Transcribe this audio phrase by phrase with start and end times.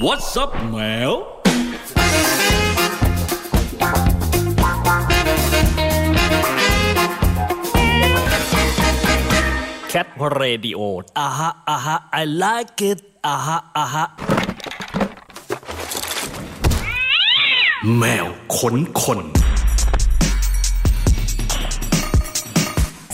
[0.00, 0.76] What's up แม
[1.10, 1.12] ว
[9.92, 10.06] Cat
[10.40, 10.80] Radio
[11.18, 14.04] อะฮะอะฮะ I like it อะฮะอะฮะ
[17.98, 19.20] แมวขนคน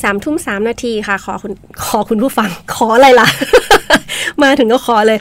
[0.03, 1.53] สามทุ่มสามนาทีค่ะ ขอคุณ
[1.87, 3.29] ขอคุณผู้ฟัง ขออะไรล่ะ
[4.43, 5.19] มาถึงก็ขอเลย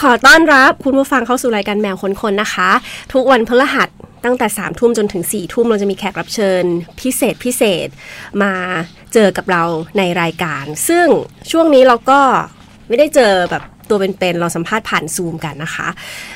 [0.00, 2.70] ขอต้อนรับคุณผู้ฟังเข้าสู่รายการแมวคนคนนะคะ
[3.12, 3.88] ทุกวันพฤหัส
[4.24, 6.62] ตั้งแต่3ามทุ่มจนถึง4ี่ทุ่มเราจะมีแขกรับเชิญ
[7.00, 7.88] พิเศษพิเศษ
[8.42, 8.52] มา
[9.14, 9.64] เจอกับเรา
[9.98, 11.06] ในรายการ ซึ่ง
[11.50, 12.20] ช่วงนี้เราก็
[12.88, 15.88] ไม่ได้เจอแบบตัวเป็นๆเราสัมภาษณ์ผ่านซูมกันนะคะ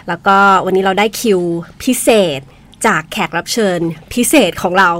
[0.08, 1.40] แล้วก็วันนี้เราได้คิว
[1.82, 2.40] พิเศษ
[2.86, 3.78] จากแขกรับเชิญ
[4.14, 4.90] พิเศษของเรา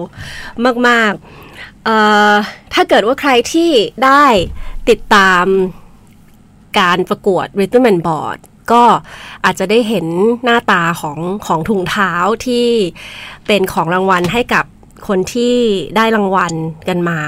[0.89, 3.71] มากๆถ้าเกิดว่าใครที่
[4.05, 4.25] ได้
[4.89, 5.45] ติดตาม
[6.79, 8.39] การประกวด Rhythm and Board
[8.73, 8.83] ก็
[9.45, 10.07] อาจจะได้เห็น
[10.45, 12.13] หน้าตาของของถุงเท้า
[12.47, 12.67] ที่
[13.47, 14.65] เป็นของรางวัลให้กับ
[15.09, 15.55] คนที่
[15.97, 16.53] ได้รางวัล
[16.89, 17.21] กันมา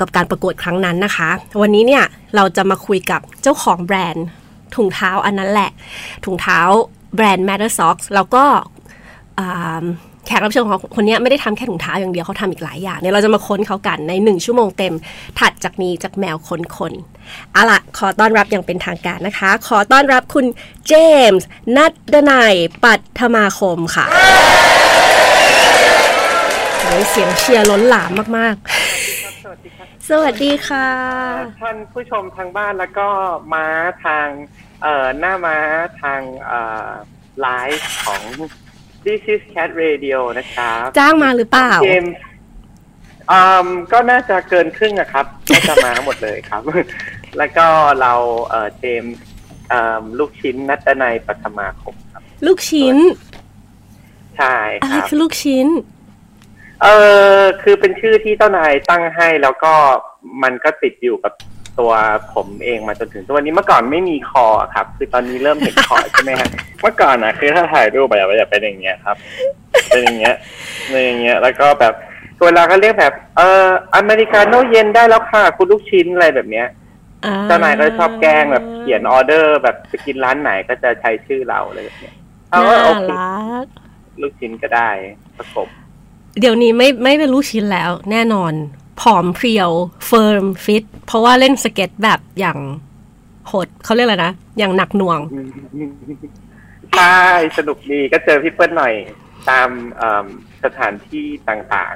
[0.00, 2.04] กับการประกวดครั้งนั้นนะคะ วันนี้เนี่ย
[2.36, 4.26] เราจะมาคุยกับเจ้าของแบรนด์
[4.74, 5.70] ถุงเท้าอันนั้นแหละ
[6.24, 6.60] ถุงเท้า
[7.14, 8.44] แบรนด์ Matter Socks แล้วก็
[10.28, 14.94] แขกรับเชิญของคนนี้ไม่ได้ทำแค่ถุงเท้าอย่างเดียวเขาทำอีกหลายอย่างเนี่ยเราจะมาค้นเขากันในหนึ่งชั่วโมงเต็ม
[15.38, 16.92] ถัดจากนี้จากแมวค้นคน
[17.52, 20.46] เอาละขอต้อนรับอย่างเป็นทางการนะคะ ขอต้อนรับคุณ
[20.86, 20.92] เจ
[21.32, 22.54] มส์นัดดนัย
[22.84, 24.06] ปัทมาคมค่ะ
[26.80, 28.56] โอ้ยเสียงเชียร์ล้นหลามมาก
[29.44, 30.88] สวัสดีครับสวัสดีค่ะ
[31.62, 33.08] ท่านผู้ชมทางบ้านแล้วก็
[33.52, 33.66] ม้า
[34.04, 34.26] ทาง
[34.82, 35.56] เอ่อหน้าม้า
[36.02, 36.90] ทางเอ่อ
[37.40, 38.22] ไลฟ์ของ
[39.08, 42.14] This is Cat Radio นะครับจ้างมาหรือเปล่าเจมส์
[43.30, 46.62] อืมก็น่าจะเกินครึ่งอะครับน่าจะมาหมดเลยครับ
[47.38, 47.66] แล้วก็
[48.00, 48.12] เรา
[48.48, 49.14] เอ่อเจมส์
[49.68, 52.96] เอ่อลูกชิ้นนัตนัยปัทมาคมครับ ลูกชิ้น
[54.36, 55.66] ใช่อะคไรรับคือลูกชิ้น
[56.82, 56.86] เอ
[57.40, 59.72] อคือเป็นชื่อที่เจ้านายตั้งให้แล้วก็
[60.42, 61.32] มันก็ติดอยู่กับ
[61.78, 61.92] ตัว
[62.34, 66.48] ผมเองมาจนถึงตัวนี้เมื่อก่อนไม่มีคอครับ คือตอนนี้เริ่มเห็นคอใช่ไหมฮะ
[66.80, 69.16] เมื่อก่อนนะคือถ้าถ่ายรูปแบบจะเป็นอย่างเงี้ยครับ
[69.88, 70.34] เป็นอย่างเงี้ย
[70.90, 71.94] เป็นอย่างเงี้ย แล้วก็แบบ
[72.44, 76.66] เวลาก็เรียกแบบ เอออเมริกาโน่เย็นได้แล้วค่ะ คุณลูกชิ้นอะไรแบบเนี้ย
[77.46, 82.14] เจ้านายก็ชอบแกล้งแบบเขียนออเดอร์แบบไปกินร้านไหนก็จะใช้ชื่อเราอะไรแบบเนี้ย
[82.50, 83.66] เอาน่าโอเครัก
[84.20, 84.88] ลูกชิ้นก็ได้
[85.38, 85.68] ประกบ
[86.40, 88.52] เดี๋ยวนี้ไม่ไม่เป็นลูกชิ้นแล้ว แน่นอน
[89.00, 89.70] ผอมเพรียว
[90.06, 92.58] firm fit เพราะว่าเล่นสเก็ตแบบอย่าง
[93.46, 95.20] โหดเขาเรียกอะไรนะ อย่างหนักหน่วง
[96.96, 97.20] ใช่
[97.56, 98.94] สนุกดีก็เจอพี่เปิ้ลหน่อย
[99.48, 100.26] ตามเอิ่ม
[100.64, 101.94] สถานที่ต่าง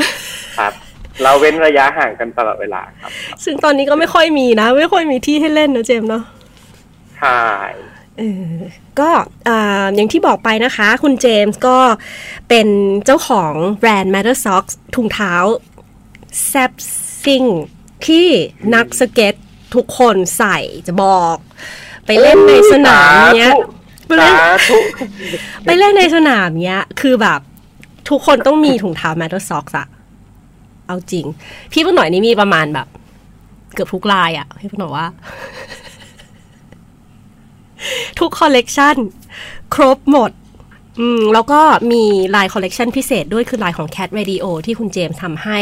[0.00, 0.72] ๆ ครับ
[1.22, 3.10] เราเว้นระยะห่างกันตลอดเวลาครับ
[3.44, 6.24] ซึ่งตอนนี้ก็ไม่ค่อยมีนะ ไม่ค่อยมีที่ให้เล่นนะเจมส์เนาะ
[7.18, 7.42] ใช่
[8.18, 8.52] เออ
[9.00, 9.10] ก็
[9.48, 11.78] อ่าอย่างที่บอกไปนะคะ คุณเจมส์ก็
[12.48, 12.68] เป็น
[13.06, 15.34] เจ้าของแบรนด์ Matter Socks ถุงเท้า
[16.46, 16.72] แซบ
[17.22, 17.44] ซิง
[18.06, 18.28] ที่
[18.74, 19.34] นักสเก็ต
[19.74, 21.36] ทุกคนใส่จะบอก
[22.06, 23.54] ไปเล่นในสนามเนี้ย
[24.06, 24.78] ไปเล่นสาธุ
[25.64, 27.40] ไปเล่นในสนามเนี้ย คือแบบ
[28.08, 29.86] ทุกคนต้องมีถุงเท้า Matter Socks อะ
[30.86, 31.26] เอาจริง
[31.72, 32.88] พี่ปุ้นหน่อยนี่มีประมาณแบบ
[33.74, 35.06] เกือบทุกลายอะพี่ปุ้นหน่อยว่า
[38.18, 38.96] ทุกคอลเลกชัน
[39.74, 40.30] ครบหมด
[41.00, 41.60] อืมแล้วก็
[41.92, 42.02] มี
[42.36, 45.58] ลายคอลเลกชันพิเศษด้วยคือลายของ Cat Radio ที่คุณเจมส์ทำให้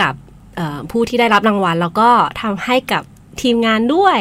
[0.00, 0.14] กับ
[0.56, 2.10] เอ่อผู้ที่ได้รับรางวัล แล้วก็
[2.42, 3.02] ทำให้กับ
[3.42, 4.20] ทีมงานด้วย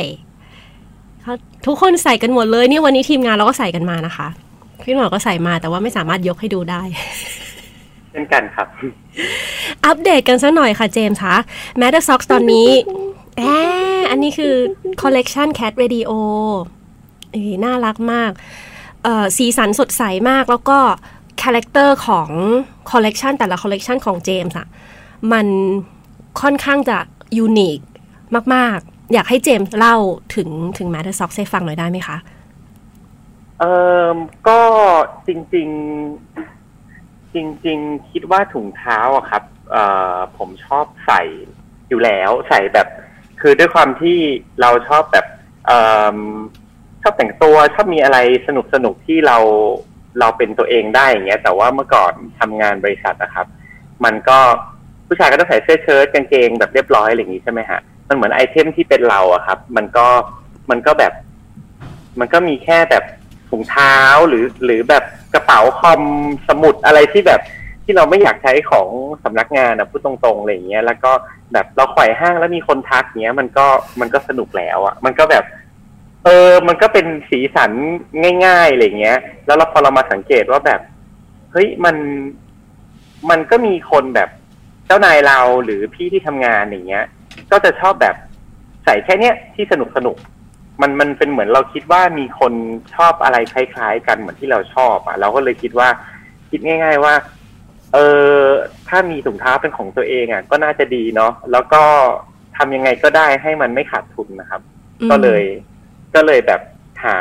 [1.21, 1.33] เขา
[1.65, 4.27] ทุกคนใส่กันหมดเลยเนี่ยวันนี้ทีมงานเราก็ใส่กันมานะคะ
[4.83, 6.81] พี่หน่อยก็ใส่มาแต่ว่าไม่สามารถยกให้ดูได้
[8.11, 8.67] เช่นกันครับ
[9.85, 11.35] อัปเดตกันสักหน่อยค่ะเจมส์คะ
[11.79, 12.69] Matter Socks ตอนนี้
[13.37, 13.41] แอ
[14.01, 14.53] บอันนี้คือ
[15.01, 16.11] คอลเลกชัน Cat Radio
[17.31, 18.66] เอ้ยน่ารักมากเอ่อ
[19.37, 20.77] สีสันสดใสมากแล้วก็
[21.43, 22.29] คาแรคเตอร์ของ
[22.91, 24.67] คอลเลกชันแต่ละคอลเลกชันของเจมส์อะ
[25.31, 25.47] มัน
[26.41, 26.97] ค่อนข้างจะ
[27.37, 27.79] unique
[28.55, 29.95] มาก ๆ อยากให้เจมส์เล่า
[30.35, 32.17] ถึงถึง Matter Socks ให้ฟังหน่อยได้ไหมคะ
[33.59, 33.63] เอ
[34.07, 34.15] อ
[34.47, 34.59] ก็
[35.27, 35.67] จริง
[36.51, 39.77] ๆ จริง ๆ คิดว่าถุงเท้าอะครับ เอ
[40.15, 41.21] อผมชอบใส่
[41.89, 42.87] อยู่แล้ว ใส่แบบ
[43.39, 44.17] คือด้วยความที่
[44.61, 45.25] เราชอบแบบ
[45.67, 45.71] เอ
[46.15, 46.17] อ
[47.07, 48.17] อบแต่งตัวชอบมีอะไร
[48.47, 49.37] สนุกสนุกที่เรา
[50.19, 53.47] เราเป็นตัวเองได้อย่างเงี้ย แต่ว่าเมื่อก่อนทำงานบริษัทนะครับ
[54.05, 54.39] มันก็
[55.07, 60.07] ผู้ชายก็ต้องใส่เสื้อเชิ้ตกางเกงแบบเรียบร้อยอะไรอย่างงี้ใช่ไหมฮะมันเหมือนไอเทมที่เป็นเราอะครับ มันก็
[60.69, 61.13] มันก็แบบ
[62.19, 63.03] มันก็มีแค่แบบ
[63.49, 63.95] ถุงเท้า
[64.27, 66.01] หรือหรือแบบกระเป๋าคอม
[66.47, 67.41] สมุดอะไรที่แบบ
[67.83, 68.87] ที่เราไม่อยากใช้ของ
[69.23, 71.11] สำนักงานนะพูดตรงๆอะไรอย่างเงี้ย แล้วก็
[71.53, 73.65] แบบเราไขว่ห้างแล้วมีคนทักเงี้ย มันก็
[73.99, 75.43] มันก็สนุกแล้วอะมันก็แบบ
[76.27, 77.71] เอเออ มันก็เป็นสีสัน
[78.45, 80.81] ง่ายๆอะไรเงี้ย แล้วเราพอเรามาสังเกตว่าแบบ
[81.51, 81.95] เฮ้ยมัน
[83.29, 84.29] มันก็มีคนแบบ
[84.85, 87.05] เจ้านายเราหรือพี่ที่ทำงานอย่างเงี้ย
[87.51, 88.15] ก็จะชอบแบบ
[88.85, 90.15] ใส่แค่เนี้ยที่สนุกสนุก
[90.81, 92.53] มันมันเป็นเหมือนเราคิดว่ามีคน
[92.95, 95.89] ชอบอะไรคล้าย ๆ กันเหมือนที่เราชอบอะเราก็เลยคิดว่า
[96.49, 97.13] คิดง่าย ๆว่า
[97.93, 97.97] เอ
[98.29, 98.33] อ
[98.89, 101.83] ถ้ามีถุงเท้าเป็นของตัวเองอะ ก็น่าจะดีเนาะแล้วก็
[102.57, 104.61] ทำยังไงก็ได้ให้มันไม่ขาดทุนนะครับ
[105.11, 105.43] ก็เลย
[106.17, 106.61] ก็เลยแบบ
[107.05, 107.19] หา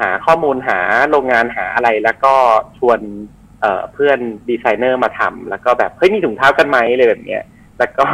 [0.00, 0.78] หาข้อมูลหา
[1.10, 2.34] โรงงานหาอะไรแล้วก็
[2.78, 3.00] ชวน
[3.60, 4.18] เเพื่อน
[4.48, 7.42] ดีไซเนอร์มาทำแล้วก็แบบเฮ้ยมีถุงเท้ากันไหมเลยแบบเนี้ย
[7.78, 8.04] แล้วก็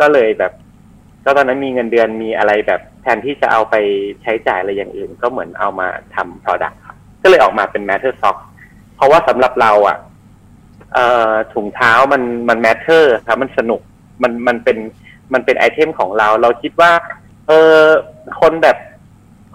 [0.00, 0.52] ก็เลยแบบ
[1.24, 3.74] ก็ตอนนั้นมีเงินเดือนมีอะไรแบบแทนที่จะเอาไป
[4.22, 8.36] ใช้จ่ายอะไรอย่างอื่น ก็เหมือนเอามาทำ product ครับก็เลยออกมาเป็น matter sock
[8.96, 9.98] เพราะว่าสำหรับเราอะ
[10.94, 13.80] เอ่อถุงเท้ามันมัน matter ครับมันสนุก
[14.22, 14.78] มันมันเป็น
[15.32, 16.92] มันเป็นไอเทมของเรา เราคิดว่า
[17.48, 17.84] เออ
[18.40, 18.76] คนแบบ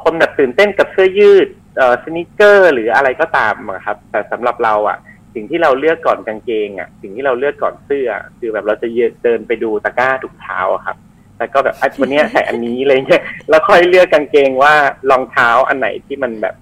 [0.03, 1.47] คนแบบตื่นเต้นกับเสื้อยืด
[1.77, 4.97] เอ่อสนิเกอร์หรืออะไรก็ตามอะครับ แต่สำหรับเราอะ
[5.33, 8.09] สิ่งที่เราเลือกก่อนกางเกงอะ สิ่งที่เราเลือกก่อนเสื้อ
[8.39, 8.87] คือแบบเราจะ
[9.23, 10.97] เดินไปดูตะกร้าถุงเท้าอะครับ
[11.37, 14.73] แล้วก็แบบอะวันเนี้ยใส่อันนี้อะไรเงี้ยแล้วค่อยเลือกกางเกงว่า
[15.09, 16.55] รองเท้าอันไหนที่มันแบบ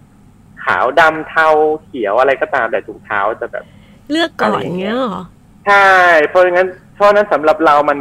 [0.64, 1.48] ขาวดำเทา
[1.84, 3.64] เขียวอะไรก็ตามแต่ถุงเท้าจะแบบ
[4.12, 5.24] เลือกก่อนเงี้ยเหรอ
[5.68, 5.90] ใช่
[6.28, 8.00] เพราะงั้นเพราะนั้นสำหรับเรามัน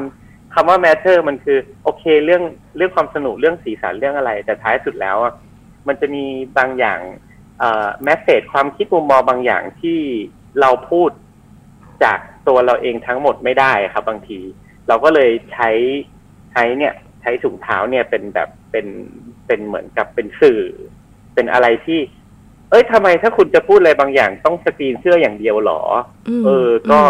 [0.60, 2.42] คำว่า matter มันคือโอเคเรื่อง
[2.76, 5.32] เรื่องความสนุกเรื่องสีสันเรื่องอะไร แต่ท้ายสุดแล้วอะ
[5.88, 6.24] มันจะมี
[6.58, 7.00] บางอย่าง
[7.58, 9.98] เอ่อแมสเซจความคิดมุมมองบางอย่างที่
[10.60, 11.10] เราพูด
[12.04, 12.18] จาก
[12.48, 14.40] ตัวเราเองทั้งหมดไม่ได้ครับ บางที
[14.88, 15.70] เราก็เลยใช้
[16.52, 18.86] ใช้เนี่ย ใช้ถุงเท้าเนี่ยเป็นแบบเป็น
[19.46, 20.62] เป็นเหมือนกับเป็นสื่อ
[21.34, 22.00] เป็นอะไรที่
[22.70, 25.80] เอ้ยทำไมถ้าคุณจะพูดอะไรบางอย่างต้องสกรีนเสื้ออย่างเดียวหรอ
[26.40, 27.00] มเออ ก็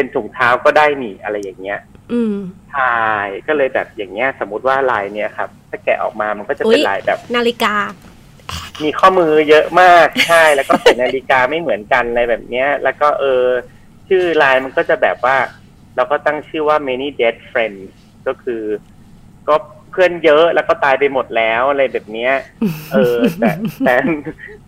[0.00, 1.80] เป็นถุงเท้าก็ได้หนีอะไรอย่างเงี้ย
[2.12, 2.36] อืม
[2.72, 3.00] ใช่
[3.46, 7.74] ก็เลยแบบอย่างเงี้ย สมมติว่าลายเนี้ยครับ ถ้าแกะออกมามันก็จะอุ๊เป็นยลายแบบ นาฬิกา
[8.82, 13.44] มีข้อมือเยอะมากใช่แล้วก็ใส่นาฬิกาไม่เหมือนกันอะไรแบบเนี้ย แล้วก็เออ
[14.08, 15.36] ชื่อลายมันก็จะแบบว่า
[15.96, 17.84] เราก็ตั้งชื่อว่า many dead friends
[18.26, 18.62] ก็คือ
[19.48, 19.54] ก็
[19.90, 22.32] เพื่อนเยอะแล้วก็ตายไปหมดแล้วอะไรแบบเนี้ย
[22.92, 23.50] เออ แต่
[23.84, 23.94] แต่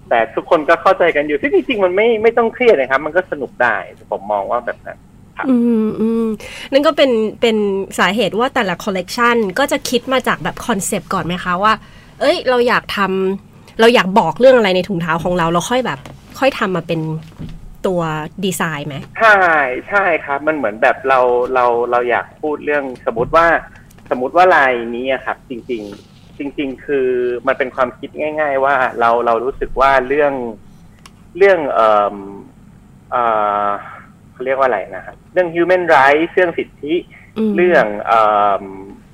[0.09, 3.77] แต่ทุกคนก็เข้าใจกันอยู่ซึ่งจริงๆมันไม่ไม่ต้องเครียดนะครับ มันก็สนุกได้
[4.11, 4.99] ผมมองว่าแบบนั้น
[5.49, 6.27] อืมอืม
[6.73, 7.57] นั่นก็เป็นเป็น
[7.99, 11.73] สาเหตุว่าแต่ละคอลเลกชันก็จะคิดมาจากแบบคอนเซปต์ก่อนไหมคะว่า
[12.21, 15.99] เอ้ย เราอยากทำเราอยากบอกเรื่องอะไรในถุงเท้าของเรา เราค่อยแบบ
[16.39, 17.01] ค่อยทำมาเป็น
[17.87, 18.01] ตัว
[18.45, 19.39] ดีไซน์ไหมใช่
[19.89, 21.21] ใช่ครับ มันเหมือนแบบเรา
[21.55, 23.47] เราเราอยากพูดเรื่องสมมติว่า
[24.11, 25.83] สมมติว่าลายนี้อะครับ จริง
[26.13, 27.09] ๆ จริง ๆ คือ
[27.47, 30.33] มันเป็นความคิดง่าย ๆ ว่าเราเรารู้สึกว่าเรื่อง
[31.37, 32.17] เรื่องเอ่อ
[33.11, 33.25] เอ่
[33.67, 33.69] อ
[34.33, 36.95] เขาเรียกว่าอะไรนะครับเรื่อง human rights เรื่องสิทธิ
[37.39, 38.21] อืมเรื่องเอ่
[38.61, 38.65] อ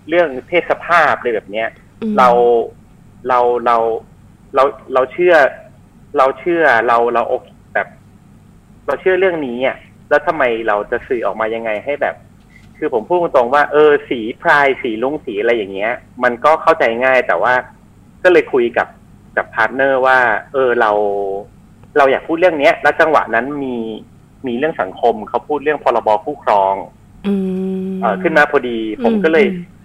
[0.09, 1.69] เรื่องเพศสภาพอะไรแบบเนี้ย
[2.03, 2.29] อืมเรา
[3.29, 3.76] เราเรา
[4.55, 5.35] เราเราเชื่อ
[6.19, 7.88] เราเชื่อเราเราโอเคแบบ
[8.87, 9.76] เราเชื่อเรื่องนี้อะ
[10.09, 12.17] แล้วทำไมเราจะสื่อออกมายังไงให้แบบ
[12.79, 15.93] คือผมพูดตรงๆว่าเออสี pride สีรุ้งสีอะไรอย่างเงี้ย
[16.23, 17.55] มันก็เข้าใจง่ายแต่ว่า
[18.23, 18.88] ก็เลยคุยกับ
[19.37, 20.19] กับพาร์ทเนอร์ว่า
[20.53, 20.91] เออเรา
[21.97, 23.76] เราอยากพูดเรื่องเนี้ย แล้วจังหวะนั้นมี
[24.48, 26.74] มีเรื่องสังคมเขาพูดเรื่องพรบคู่ครอง
[27.26, 27.34] อื
[27.88, 29.76] มเออขึ้นมาพอดี ผมก็เลยอืม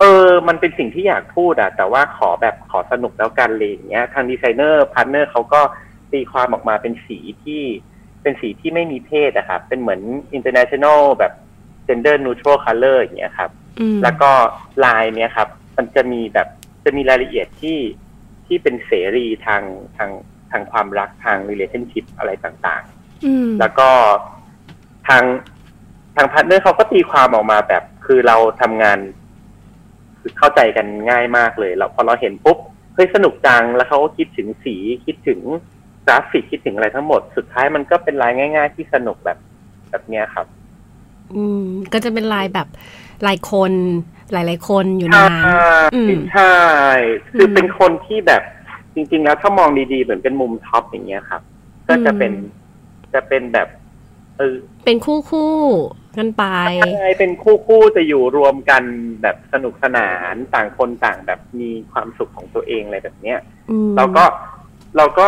[0.00, 5.60] เออ มันเป็นสิ่งที่อยากพูดอะแต่ว่าขอแบบขอสนุกแล้วกันเลยอย่างเงี้ย ทางดีไซเนอร์พาร์ทเนอร์เขาก็
[6.12, 7.62] ตีความออกมาเป็นสีที่
[8.22, 10.00] เป็นสีที่ไม่มีเพศอะครับ เป็นเหมือน
[10.36, 11.32] international แบบ
[11.88, 14.30] gender neutral color อย่างเงี้ยครับอืมแล้วก็
[14.84, 16.48] ลายเนี้ยครับ มันจะมีแบบ
[16.84, 17.78] จะมีรายละเอียดที่
[18.46, 19.62] ที่เป็นเสรีทาง
[19.96, 20.10] ทาง
[20.50, 22.93] ทางความรักทาง relationship อะไรต่างๆอืม
[23.60, 23.88] แล้วก็
[25.08, 25.24] ทาง
[26.16, 28.98] ทางพาร์ทเนอร์เขาก็ตีความออกมาแบบ คือเราทำงาน
[30.20, 32.58] คือเข้าใจกันง่ายมากเลยเราพอเราเห็นปุ๊บ
[32.94, 35.40] เฮ้ยสนุกจังแล้วเขาก็คิดถึงสีคิดถึง
[36.06, 39.38] กราฟิกคิดถึงอะไรทั้งหมด สุดท้ายมันก็เป็นลายง่าย ๆ ที่สนุกแบบ
[39.90, 40.46] แบบเนี้ยครับ
[41.34, 42.68] อืม ก็จะเป็นลายแบบ
[43.26, 43.72] ลายคน
[44.32, 46.54] หลาย ๆ คนอยู่ในใช่นั้นอืมใช่
[47.36, 48.42] คืออืมเป็นคนที่แบบ
[48.94, 51.42] จริง ๆ แล้วถ้ามองดีๆ เหมือนเป็นมุม top อย่างเงี้ยครับ
[51.88, 52.63] ก็จะเป็นอืม
[53.14, 53.68] จะเป็นแบบ
[54.38, 56.44] เออเป็นคู่คู่ๆกันไป
[56.96, 58.82] ใช่เป็นคู่คู่ๆจะอยู่รวมกัน
[59.22, 63.38] แบบสนุกสนานต่างคนต่างแบบมีความสุขของตัวเองอะไรแบบเนี้ย
[63.70, 64.24] อืมเราก็
[64.96, 65.26] เราก็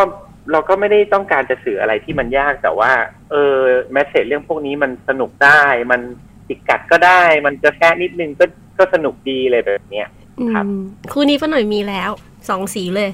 [0.52, 2.92] เราก็ไม่ได้ต้องการจะสื่ออะไรที่มันยากแต่ว่า
[3.30, 3.56] เออ
[3.92, 5.62] message เรื่องพวกนี้มันสนุกได้
[5.92, 6.00] มัน
[6.48, 8.44] จิกกัดก็ได้ มันจะแค่นิดนึงก็
[8.78, 10.08] ก็สนุกดีเลยแบบเนี้ย
[10.52, 12.10] ครับอืมคู่นี้ป้าหน่อยมีแล้ว
[12.48, 13.10] สองสีเลย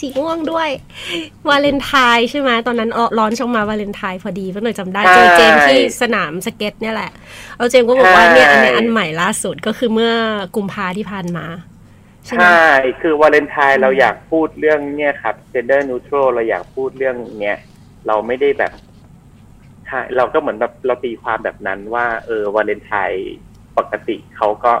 [0.00, 0.68] สีม่วงด้วย
[1.48, 7.10] วาเลนไทน์ใช่ไหมตอนนั้นเออ launch มาวาเลนไทน์พอดีป้าหน่อยจำได้เจอเจมส์ที่สนามสเก็ตเนี่ยแหละ
[7.56, 10.12] เอาเจมส์ก็บอกว่าเนี่ยอันเนี้ยอันใหม่ล่าสุดก็คือเมื่อ
[10.56, 11.46] กุมภาที่ผ่านมา
[12.24, 12.66] ใช่ไหมใช่
[13.00, 17.58] คือวาเลนไทน์เราอยากพูดเรื่องเนี่ยครับ gender neutral เราอยากพูดเรื่องเนี้ย
[18.06, 18.72] เราไม่ได้แบบ
[19.86, 23.30] ใช่เราก็เหมือนแบบเราตีความแบบนั้นว่า เออวาเลนไทน์
[23.78, 24.72] ปกติเขาก็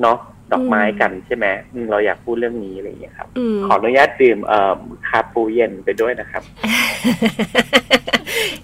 [0.00, 0.18] เนาะ
[0.54, 4.74] ดอกไม้กันใช่ไหมอืมเราอยากพูดเรื่องนี้อะไรอย่างเงี้ยครับอืมขออนุญาตดื่มเอ่อ
[5.08, 6.42] คาปูเย็นไปด้วยนะครับ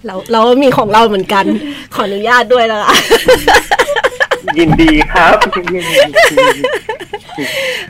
[0.05, 1.45] เราเรามีของเราเหมือนกัน
[1.93, 2.91] ขออนุญาตด้วยแล้วล่ะ
[4.57, 5.33] ยินดีครับ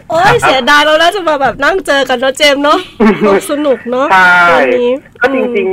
[0.10, 2.80] โอ้ยเสียดายเราน่าจะมาแบบนั่งเจอกันเนาะเจมส์เนาะ
[3.22, 4.92] โอ้สนุกเนาะใช่วันนี้
[5.22, 5.68] ก็จริง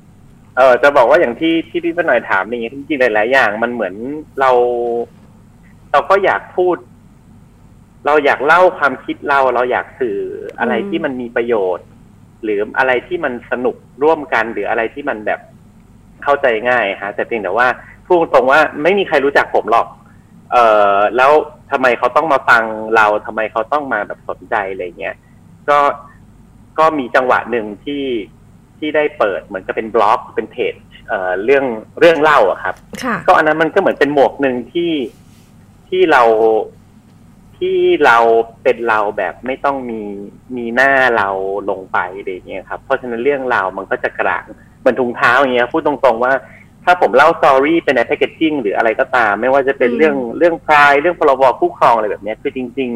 [0.00, 3.94] ๆ เออจะบอกว่าอย่างที่ที่พี่ป้าหน่อยถามอย่างเงี้ยจริงๆหลายๆอย่าง มันเหมือน
[4.40, 4.50] เรา
[5.92, 6.76] เราก็อยากพูด
[8.08, 10.18] เราอยากเล่าความคิดเราเราอยากสื่อ
[10.58, 11.86] อะไรที่มันมีประโยชน์
[12.42, 15.40] หรืออะไรที่มันสนุกร่วมกันหรืออะไรที่มันแบบ
[16.22, 17.68] เข้าใจง่ายฮะ แต่เพียงแต่ว่า
[18.06, 19.86] พูดตรงๆว่าไม่มีใครรู้จักผมหรอก
[20.52, 20.56] เอ
[20.94, 21.32] อแล้ว
[21.70, 22.62] ทำไมเขาต้องมาฟัง
[22.96, 25.16] เราทำไมเขาต้องมาแบบสนใจอะไรเงี้ย
[25.68, 25.78] ก็
[26.78, 28.04] ก็มีจังหวะหนึ่งที่
[28.78, 30.74] ที่ได้เปิดเหมือนกับเป็นบล็อกเป็นเพจ
[31.08, 31.64] เอ่อเรื่อง
[32.00, 32.74] เรื่องเล่าอะครับ
[33.04, 34.92] ค่ะก็อันนั้นมันก็เหมือนเป็นหมวกหนึ่งที่
[35.88, 36.22] ที่เรา
[37.58, 38.18] ที่เรา
[38.62, 40.02] เป็นเราแบบไม่ต้องมี
[40.56, 41.28] มีหน้าเรา
[41.70, 44.44] ลงไปอะไรอย่างเงี้ยครับเพราะฉะนั้นเรื่องราวมันก็จะกระาง
[44.78, 46.32] เหมือนถุงเท้าอย่างเงี้ยพูดตรงๆว่า
[46.84, 52.90] ถ้าผมเล่าสตอรี่เป็นในแพคเกจจิ้งหรืออะไรก็ตาม ไม่ว่าจะเป็นอืมเรื่องเรื่องพรายเรื่องพรบคู่ครองอะไรแบบเนี้ยคือจริง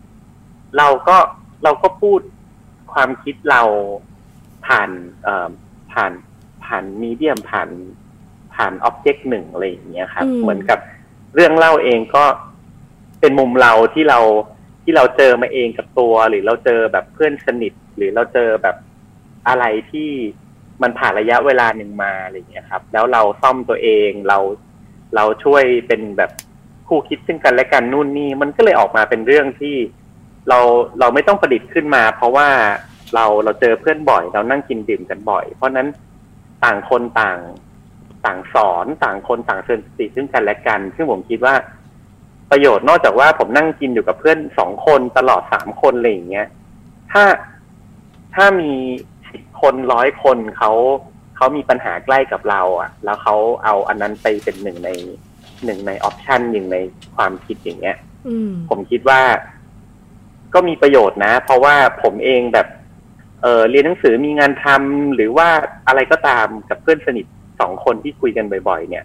[0.00, 1.16] ๆ เราก็
[1.64, 2.20] เราก็พูด
[2.92, 3.62] ความคิดเรา
[4.66, 4.90] ผ่าน
[5.22, 5.48] เอ่อ
[5.92, 6.12] ผ่าน
[6.64, 7.68] ผ่านมีเดียมผ่าน
[8.54, 10.78] ผ่านอ็อบเจกต์หนึ่งอะไรอย่างเงี้ยครับอืมเหมือนกับ
[11.34, 12.24] เรื่องเล่าเองก็
[13.22, 14.20] เป็นมุมเราที่เรา
[14.84, 18.76] ที่เราเจอมาเองกับตัว หรือเราเจอแบบเพื่อนสนิท หรือเราเจอแบบ
[19.48, 20.10] อะไรที่
[20.82, 24.38] มันผ่านระยะเวลาหนึ่งมาอะไรอย่างเงี้ยครับ แล้วเราซ่อมตัวเองเรา
[25.16, 26.30] เราช่วยเป็นแบบ
[26.88, 29.76] คู่คิดซึ่งกันและกันนู่นนี่มันก็เลยออกมาเป็นเรื่องที่
[30.48, 30.58] เรา
[31.00, 32.48] เราไม่ต้องประดิษฐ์ขึ้นมา เพราะว่า
[33.14, 35.88] เราเราเจอเพื่อนบ่อย เรานั่งกินดื่มกันบ่อย เพราะนั้น
[36.64, 37.38] ต่างคนต่าง
[38.26, 41.54] ต่างสอนต่างคนต่างเตือนสติซึ่งกันและกัน ซึ่งผมคิดว่า
[42.52, 46.46] ประโยชน์นอกจากว่าผมนั่งกินอยู่กับเพื่อนสองคนตลอดสามคนอะไรอย่างเงี้ย
[47.12, 47.24] ถ้า
[48.34, 48.72] ถ้ามี
[49.30, 50.70] สิบคนร้อยคนเขา
[51.36, 54.90] เขามีปัญหาใกล้กับเรา อะ แล้วเขาเอาอันนั้นไปเป็นหนึ่งใน
[55.64, 56.78] หนึ่งในออปชันหนึ่งใน
[57.16, 57.96] ความคิดอย่างเงี้ย
[58.28, 59.20] อืมผมคิดว่า
[60.54, 62.66] ก็มีประโยชน์นะ เพราะว่าผมเองแบบ
[63.42, 65.48] เออเรียนหนังสือมีงานทำหรือว่า
[65.88, 67.26] อะไรก็ตามกับเพื่อนสนิท
[67.60, 69.04] สองคนที่คุยกันบ่อย ๆ เนี่ย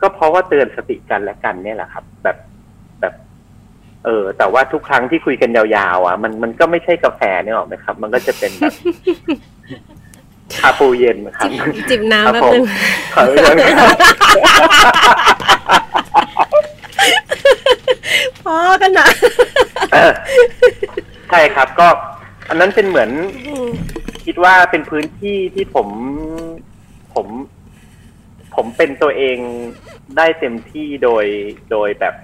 [0.00, 2.38] ก็เพราะว่าเตือนสติกันและกันเนี่ยแหละครับ แบบแบบ
[4.04, 8.74] เออ แต่ว่าทุกครั้งที่คุยกันยาวๆอะ มันมันก็ไม่ใช่กาแฟเนี่ยหรอกไหมครับ มันก็จะเป็นแบบ
[10.58, 12.64] คาปูเย็นครับ จิบจิบน้ำครับแป๊บผมนึง
[13.14, 13.96] ขออนุญาตครับ
[18.42, 19.08] พอกันนะ
[19.92, 20.12] เออ
[21.28, 21.86] ใช่ครับ ก็
[22.48, 23.10] อันนั้นเป็นเหมือน
[24.24, 25.88] คิดว่าเป็นพื้นที่ที่ผม
[27.14, 27.26] ผม
[28.54, 29.38] ผมเป็นตัวเอง
[30.16, 31.24] ได้เต็มที่โดย
[31.70, 32.14] โดยแบบ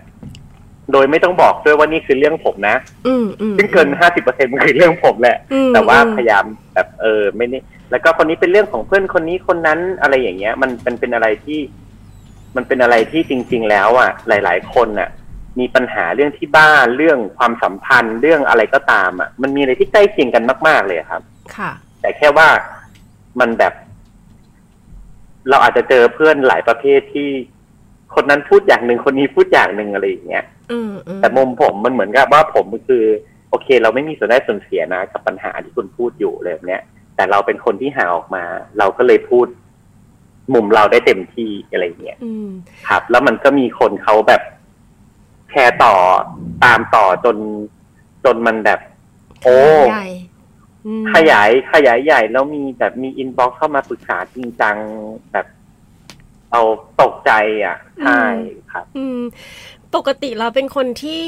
[0.93, 6.45] โดยไม่ต้องบอกด้วยว่านี่คือเรื่องผมนะอืมอืมซึ่งเกินห้าสิบเปอร์เซ็นมันคือเรื่องผมแหละอืมแต่ว่าอืมพยายาม
[6.75, 7.59] แบบเออไม่ได้
[7.91, 11.61] แล้วก็คนนี้เป็นเรื่องของเพื่อนคนนี้คนนั้นอะไรอย่างเงี้ย มันมันเป็นอะไรที่
[12.57, 15.11] มันเป็นอะไรที่จริง ๆ แล้วอะ หลาย ๆ คนอะ
[15.59, 21.23] มีปัญหาเรื่องที่บ้านเรื่องความสัมพันธ์เรื่องอะไรก็ตามอะ มันมีอะไรที่ใกล้เคียงกันมาก ๆ เลยครับ
[21.57, 21.71] ค่ะ
[22.01, 22.49] แต่แค่ว่า
[23.41, 23.75] มันแบบ
[25.49, 27.31] เราอาจจะเจอเพื่อนหลายประเภทที่
[28.15, 33.05] คนนั้นพูดอย่างหนึ่งคนนี้พูดอย่างหนึ่งอะไรอย่างเงี้ยอืมอืมแต่มุมผมมันเหมือนกับว่าผมคือ
[33.51, 36.83] โอเค เราไม่มีส่วนได้ส่วนเสียนะ กับปัญหาที่คุณพูดอยู่เลยแบบเนี้ย
[37.17, 38.45] แต่เราเป็นคนที่หาออกมา
[38.79, 39.47] เราก็เลยพูด
[40.55, 42.49] มุมเราได้เต็มที่อะไรอย่างเงี้ยอืม
[42.89, 44.43] ครับ แล้วมันก็มีคนเขาแบบ
[45.51, 45.95] แชร์ต่อ
[46.65, 47.37] ตามต่อจน
[48.25, 48.81] จนมันแบบ
[49.43, 49.59] โอ้
[49.91, 50.09] ใหญ่
[50.87, 54.77] อืมขยายขยายใหญ่แล้วมีแบบมีอินบ็อกเข้ามาปรึกษาจริงจัง
[55.33, 55.47] แบบ
[56.53, 56.63] เอา
[57.03, 57.33] ตกใจ
[57.65, 58.23] อะใช่
[58.73, 59.21] ครับ อืม
[59.95, 61.25] ปกติเราเป็นคนที่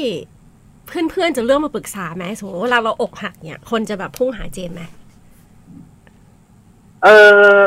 [0.87, 4.83] เพื่อนๆจะเรื่องมาปรึกษาไหมสมมติเวลาเราอกหักเนี่ย คนจะแบบพุ่งหาเจมไหม
[7.03, 7.07] เอ
[7.55, 7.59] อ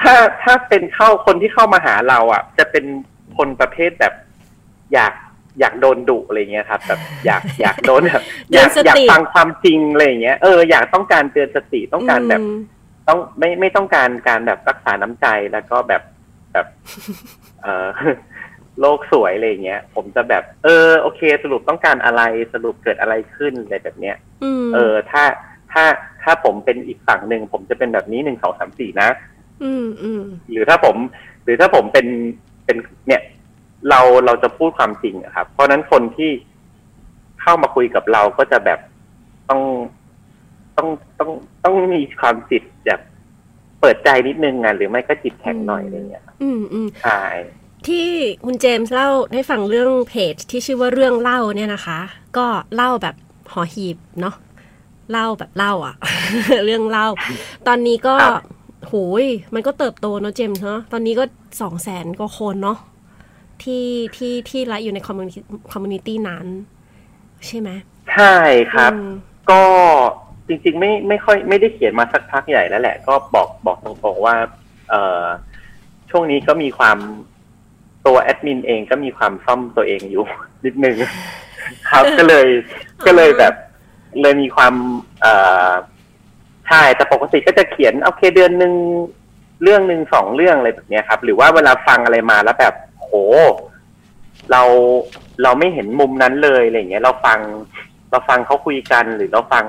[0.00, 2.84] ถ้าถ้าเป็นเข้าคนที่เข้ามาหาเราอะ จะเป็น
[3.36, 4.14] คนประเภทแบบ
[4.94, 5.12] อยาก
[5.60, 12.56] อยากโดนดุอะไรเงี้ยครับแบบอยากอยากโดนแบบอยากอยากฟังความจริงอะไรอย่างเงี้ยเอออยากต้องการเตือนสติต้องการแบบอืม
[13.08, 16.02] ต้องไม่ไม่ต้องการการแบบรักษาน้ำใจแล้วก็แบบ
[16.52, 16.66] แบบ
[17.62, 17.88] เออ
[18.80, 25.24] โลกสวยอะไรอย่างเงี้ย ผมจะแบบ เออ โอเค สรุปต้องการอะไรสรุปเกิดอะไรขึ้นอะไรแบบเนี้ยอืมเออ ถ้า
[25.72, 25.84] ถ้า
[26.22, 29.08] ถ้าผมเป็นอีกฝั่งหนึ่งผมจะเป็นแบบนี้หนึ่งสองสามสี่นะ
[29.62, 30.96] อืมอืมหรือถ้าผม
[31.44, 32.06] หรือถ้าผมเป็น
[32.64, 32.76] เป็น
[33.06, 33.22] เนี่ย
[33.88, 36.30] เราเราจะพูดความจริงอะครับ เพราะฉะนั้นคนที่
[37.40, 38.80] เข้าเข้ามาคุยกับเราก็จะแบบ
[39.48, 39.62] ต้อง
[40.76, 40.88] ต้อง
[41.18, 41.30] ต้อง
[41.64, 43.00] ต้องมีความจิตแบบ
[43.80, 47.22] เปิดใจนิดนึงอะหรือไม่ก็จิตแข็งหน่อยอะไรเงี้ยครับอืมอืมใช่
[47.86, 48.08] ที่
[48.44, 51.98] คุณเจมส์เล่าให้ฟังเรื่องเพจที่ชื่อว่าเรื่องเล่าเนี่ยนะคะ
[52.36, 53.16] ก็เล่าแบบ
[53.52, 54.34] หอหีบเนาะ
[55.12, 55.94] เล่าแบบเล่าอะ
[56.64, 57.08] เรื่องเล่า
[57.66, 58.14] ตอนนี้ก็
[58.86, 61.24] โหยมันก็เติบโตเนาะเจมส์เนาะตอนนี้ก็
[61.60, 62.78] สองแสนกว่าคนเนาะ
[63.62, 63.84] ที่
[64.16, 66.46] ที่ที่ไลฟ์อยู่ใน community community นั้น
[67.46, 67.70] ใช่ไหม
[68.14, 68.36] ใช่
[68.72, 69.10] ครับอืม
[69.50, 69.64] ก็
[70.48, 74.36] จริงๆไม่ไม่ค่อยไม่ได้เขียนมาสักพักใหญ่แล้วแหละ ก็บอกบอกตรงๆว่า
[74.90, 75.24] เอ่อ
[76.10, 76.98] ช่วงนี้ก็มีความ
[78.06, 80.24] ตัวแอดมินเองก็มีความซ่อมตัวเองอยู่
[80.64, 80.96] นิดนึง
[81.90, 82.46] ครับก็เลย
[83.06, 83.54] ก็เลยแบบ
[84.22, 84.74] เลยมีความ
[85.20, 85.34] เอ่
[85.68, 85.70] อ
[86.68, 88.74] ใช่แต่ปกติก็จะเขียนโอเคเดือนหนึ่ง
[89.62, 93.12] เรื่องหนึ่งสองเรื่องอะไรแบบเนี้ยครับ หรือว่าเวลาฟังอะไรมาแล้วแบบโห
[94.50, 94.62] เรา
[95.42, 97.38] เราไม่เห็นมุมนั้นเลยอะไรอย่างเงี้ย เราฟัง
[98.10, 99.64] เราฟังเขาคุยกันหรือเราฟัง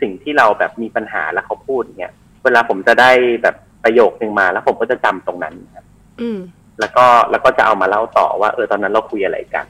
[0.00, 2.12] สิ่งที่เราแบบมีปัญหาแล้วเขาพูดอย่างเงี้ย
[2.44, 3.10] เวลาผมจะได้
[3.42, 5.86] แบบประโยคนึงมา แล้วผมก็จะจำตรงนั้นครับ
[6.20, 6.38] อืม
[6.80, 9.66] แล้วก็แล้วก็จะเอามาเล่าต่อว่า เออตอนนั้นเราคุยอะไรกัน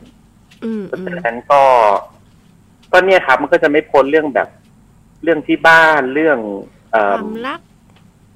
[0.64, 1.62] อืมเพราะอืมฉะนั้นก็
[2.92, 4.49] ก็เนี่ยครับ มันก็จะไม่พ้นเรื่องแบบ
[5.23, 6.38] เรื่องที่บ้านเรื่อง
[6.92, 7.61] เอ่คอวามรัก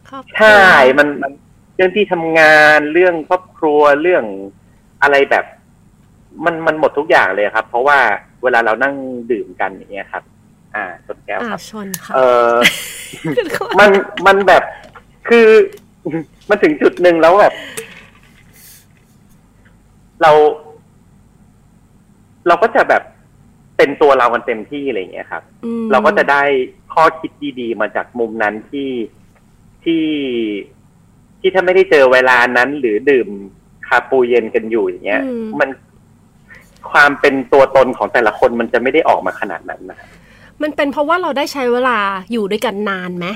[0.08, 0.64] ครอบครัวใช่
[0.98, 1.32] มันมัน
[1.76, 4.24] เรื่องที่ทำงานเรื่องครอบครัวเรื่อง
[5.02, 5.44] อะไรแบบ
[6.44, 7.98] มันมันหมดทุกอย่างเลยครับ เพราะว่า
[8.42, 8.94] เวลาเรานั่ง
[9.30, 10.24] ดื่มกันอย่างเงี้ยครับ
[10.76, 12.20] อ่า ชนแก้วอ่าครับชนค่ะเอ
[12.52, 12.54] อ
[13.78, 13.90] มัน
[14.26, 14.62] มันแบบ
[15.28, 15.46] คือ
[16.48, 17.54] มันถึงจุดหนึ่งแล้วแบบ
[20.22, 20.32] เรา
[22.46, 23.02] เราก็จะแบบ
[23.76, 26.42] เป็นตัวเรากันเต็มที่อะไรอย่างเงี้ยครับอืมเราก็จะได้
[26.92, 28.90] ข้อคิดดีๆมาจากมุมนั้นที่
[29.84, 30.04] ที่
[31.40, 33.28] ที่ถ้าไม่ได้เจอเวลานั้น หรือดื่ม
[33.88, 35.70] คาปูเย็นกันอยู่อย่างเงี้ยอืมมัน
[36.90, 39.98] ความเป็นตัวตนของแต่ละคนมันจะไม่ได้ออกมาขนาดนั้นนะ
[40.62, 41.98] มันเป็นเพราะว่าเราได้ใช้เวลา
[42.32, 43.26] อยู่ด้วยกันนานไหม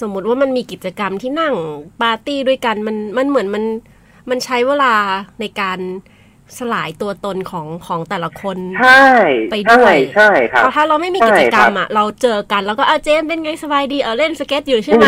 [0.00, 1.54] สมมุติว่ามันมีกิจกรรมที่นั่ง
[2.02, 3.64] ปาร์ตี้ด้วยกันมันมันเหมือนมัน
[4.30, 4.94] มันใช้เวลา
[5.40, 5.78] ในการ
[6.58, 9.06] สลายตัวตนของของแต่ละคนใช่
[9.50, 15.06] ไปด้ใช่วยใช่ครับเพราะถ้าเราไม่มีกิจกรรมอะเราเจอกันแล้วก็อาเจมส์เป็นไงสบายดีเออเล่นสเก็ตอยู่ใช่ไหม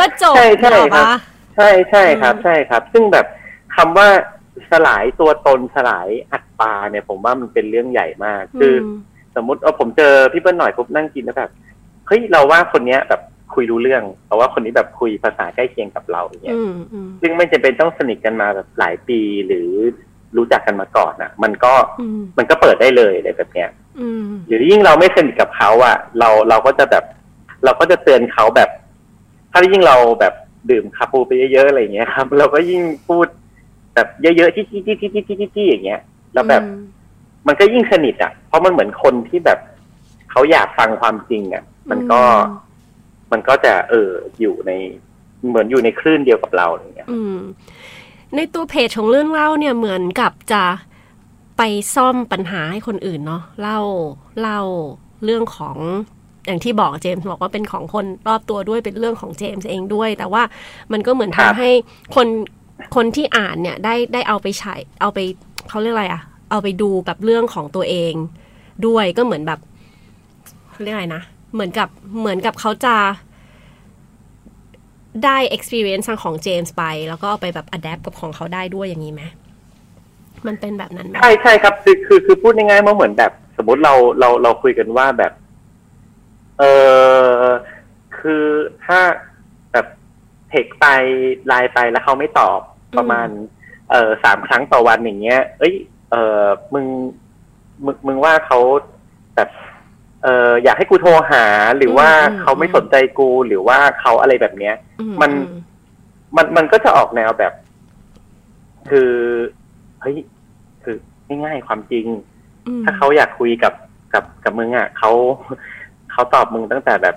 [0.00, 1.18] ก็จบใช่ใช่หรอครับปะ
[1.56, 3.26] ใช่ใช่ครับอืมใช่ครับ ซึ่งแบบ
[3.76, 4.08] คำว่า
[4.70, 11.50] สลายตัวตนสลายอัตตาเนี่ย ผมว่ามันเป็นเรื่องใหญ่มาก คืออม สมมติเออผมเจอพี่เปิ้ลหน่อยปุ๊บนั่งกินแล้วแบบ
[12.06, 13.20] เฮ้ยเราว่าคนเนี้ยแบบ
[13.54, 19.70] คุยรู้เรื่องเพราะว่าคนนี้แบบคุยภาษาใกล้เคียงกับเราอย่างเงี้ยอืมอืมซึ่งไม่จำเป็นต้องสนิทกันมาแบบหลายปีหรือ
[20.36, 23.68] รู้จักกันมาก่อนอะมันก็อืมมันก็เปิดได้เลยอะไรแบบเนี้ย
[24.00, 27.04] อืมหรือยิ่งเราไม่สนิทกับเขาอะเราเราก็จะแบบ
[27.64, 28.70] เราก็จะเตือนเขาแบบ
[29.52, 30.34] ถ้ายิ่งเราแบบ
[30.70, 33.26] ดื่มคาปูไปเยอะๆอะไรอย่างเงี้ยครับ เราก็ยิ่งพูด
[33.94, 36.00] แบบเยอะๆที่ที่ที่ที่ที่ที่ที่อย่างเงี้ย
[36.34, 36.70] แล้วแบบอื
[37.42, 39.58] มมันก็ยิ่งสนิทอะ เพราะมันเหมือนคนที่แบบ
[40.30, 42.60] เขาอยากฟังความจริงอะ มันก็อืม
[43.32, 44.72] มันก็จะเอออยู่ใน
[45.48, 47.38] เหมือนอยู่ในคลื่นเดียวกับเราอย่างเงี้ยอืม
[48.36, 50.64] ในตัวเพจของเรื่องเล่าเนี่ยเหมือนกับจะ
[51.58, 51.62] ไป
[51.94, 53.78] ซ่อมปัญหาให้คนอื่นเนาะเล่า
[54.40, 54.60] เล่า
[55.24, 55.76] เรื่องของ
[56.46, 60.42] อย่างที่บอกเจมส์บอกว่าเป็นของคนรอบตัวด้วยเป็นเรื่องของเจมส์เองด้วย แต่ว่า
[60.92, 61.70] มันก็เหมือนครัทำบให้
[62.16, 62.26] คน
[62.96, 65.18] คนที่อ่านเนี่ยได้ได้เอาไปใช้เอาไป
[65.68, 66.22] เขาเรียกอะไรอะ
[66.52, 68.14] เอาไปดูกับเรื่องของตัวเอง
[68.86, 69.60] ด้วยก็เหมือนแบบ
[70.70, 71.22] เขาเรียกอะไรนะ
[71.54, 71.88] เหมือนกับ
[72.18, 72.96] เหมือนกับเขาจะ
[75.24, 79.22] ได้ experience ทางของเจมส์ไป แล้วก็เอาไปแบบ adapt กับของเขาได้ด้วยอย่างนี้ไหม
[80.46, 85.32] มันเป็นแบบนั้นไหมใช่ใช่ครับ คือคือคือพูดง่ายๆว่าเหมือนแบบ สมมติเราเราเราคุยกันว่าแบบ
[86.58, 86.62] เอ
[87.42, 87.44] อ
[88.18, 88.44] คือ
[88.84, 89.00] ถ้า
[89.72, 89.86] แบบ
[90.48, 90.86] เทคไป
[91.46, 92.58] ไลน์ไปแล้วเขาไม่ตอบ
[92.98, 93.28] ประมาณ
[93.90, 95.74] เออสามครั้งต่อวันอย่างเงี้ย เอ้ย
[96.12, 96.86] เออมึง
[97.84, 98.58] มึงมึงว่าเขา
[99.36, 99.48] แบบ
[100.22, 101.44] เอออยากให้กูโทรหา
[101.78, 105.30] หรือว่าอืมเขาไม่สนใจกูหรือว่าเขาอะไรแบบเนี้ยอืมัน
[106.36, 107.52] มันมันก็จะออกแนวแบบ
[108.90, 109.12] คือ
[110.00, 110.16] เฮ้ย
[110.82, 110.96] คือ
[111.28, 112.06] ง่ายๆความจริง
[112.66, 113.74] อืมถ้าเขาอยากคุยกับ
[114.14, 115.10] กับกับมึงอะเขา
[116.12, 117.16] เขาตอบมึงตั้งแต่แบบ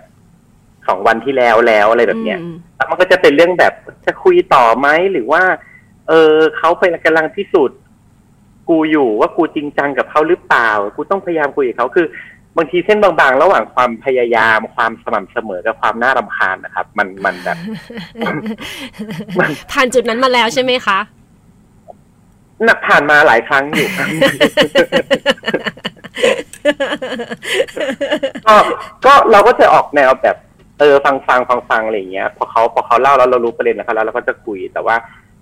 [0.88, 3.74] สองวันที่แล้วแล้วอะไรแบบเนี้ยอืมแล้วมันก็จะเป็นเรื่องแบบ
[4.06, 5.44] จะคุยต่อไหมหรือว่า
[6.10, 7.78] เออเขาไปกำลังพิสูจน์
[8.70, 12.08] กูอยู่ว่ากูจริงจังกับเขาหรือเปล่า กูต้องพยายามคุยกับเขาคือ
[12.58, 17.58] บางทีเส้นบางๆ ระหว่างความพยายามความสม่ำเสมอกับความน่ารำคาญนะครับ มันมันแบบ
[19.72, 21.00] ผ่านจุดนั้นมาแล้วใช่ไหมคะ
[22.66, 24.08] หนักผ่านมาหลายครั้งอยู่ครับ
[28.48, 28.56] ก็
[29.06, 30.38] ก็เราก็จะออกแนวแบบ
[30.80, 34.96] เออฟังฟังฟังฟังอะไรอย่างเงี้ยพอเขาพอเขาเล่าแล้วเรารู้ประเด็นนะครับแล้วเราก็จะคุยแต่ว่า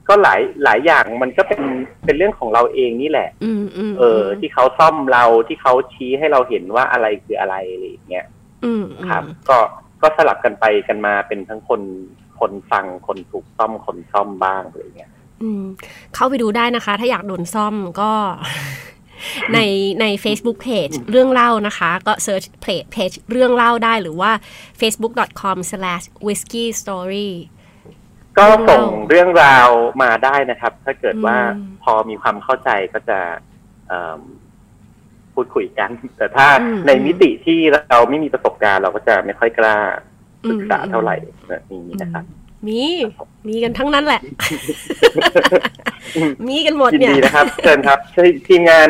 [0.07, 1.61] ก็หลายหลายอย่างมันก็เป็น
[2.05, 8.25] เป็นเรื่องของเราเองนี่แหละอืมอืมเออ ที่เขาซ่อมเราที่เขาชี้ให้เราเห็นว่าอะไรคืออะไรอะไรอย่างเงี้ย
[8.65, 9.57] อืมครับ ก็
[10.01, 11.81] ก็สลับกันไปกันมาเป็นทั้งคน
[12.39, 15.11] คนฟังคนถูกซ่อมคนซ่อมบ้างอะไรเงี้ย
[15.41, 15.63] อืม
[16.15, 18.11] เข้าไปดูได้นะคะ ถ้าอยากโดนซ่อมก็
[19.53, 19.59] ใน
[20.01, 24.31] ใน Facebook Page เรื่องเล่านะคะ ก็เซิร์ชเพจเพจเรื่องเล่าได้หรือว่า
[24.79, 27.29] facebook.com/whiskeystory
[28.37, 29.69] ก็ส่งเรื่องราว
[30.03, 33.19] มาได้นะครับ ถ้าเกิดว่าอืมพอมีความเข้าใจก็จะ
[33.87, 34.21] เอิ่ม
[35.33, 39.77] พูดคุยกัน แต่ถ้าอืมในมิติที่เราไม่มีประสบการณ์ เราก็จะไม่ค่อยกล้า
[40.49, 41.15] ปรึกษาอืมเท่าไหร่
[41.49, 42.23] แบบนี้นะครับ
[42.67, 42.81] มี
[43.47, 44.21] มีกันทั้งนั้นแหละ
[46.47, 48.87] มีกันหมดยินเนี่ยดีนะครับเชิญครับใช่ทีมงาน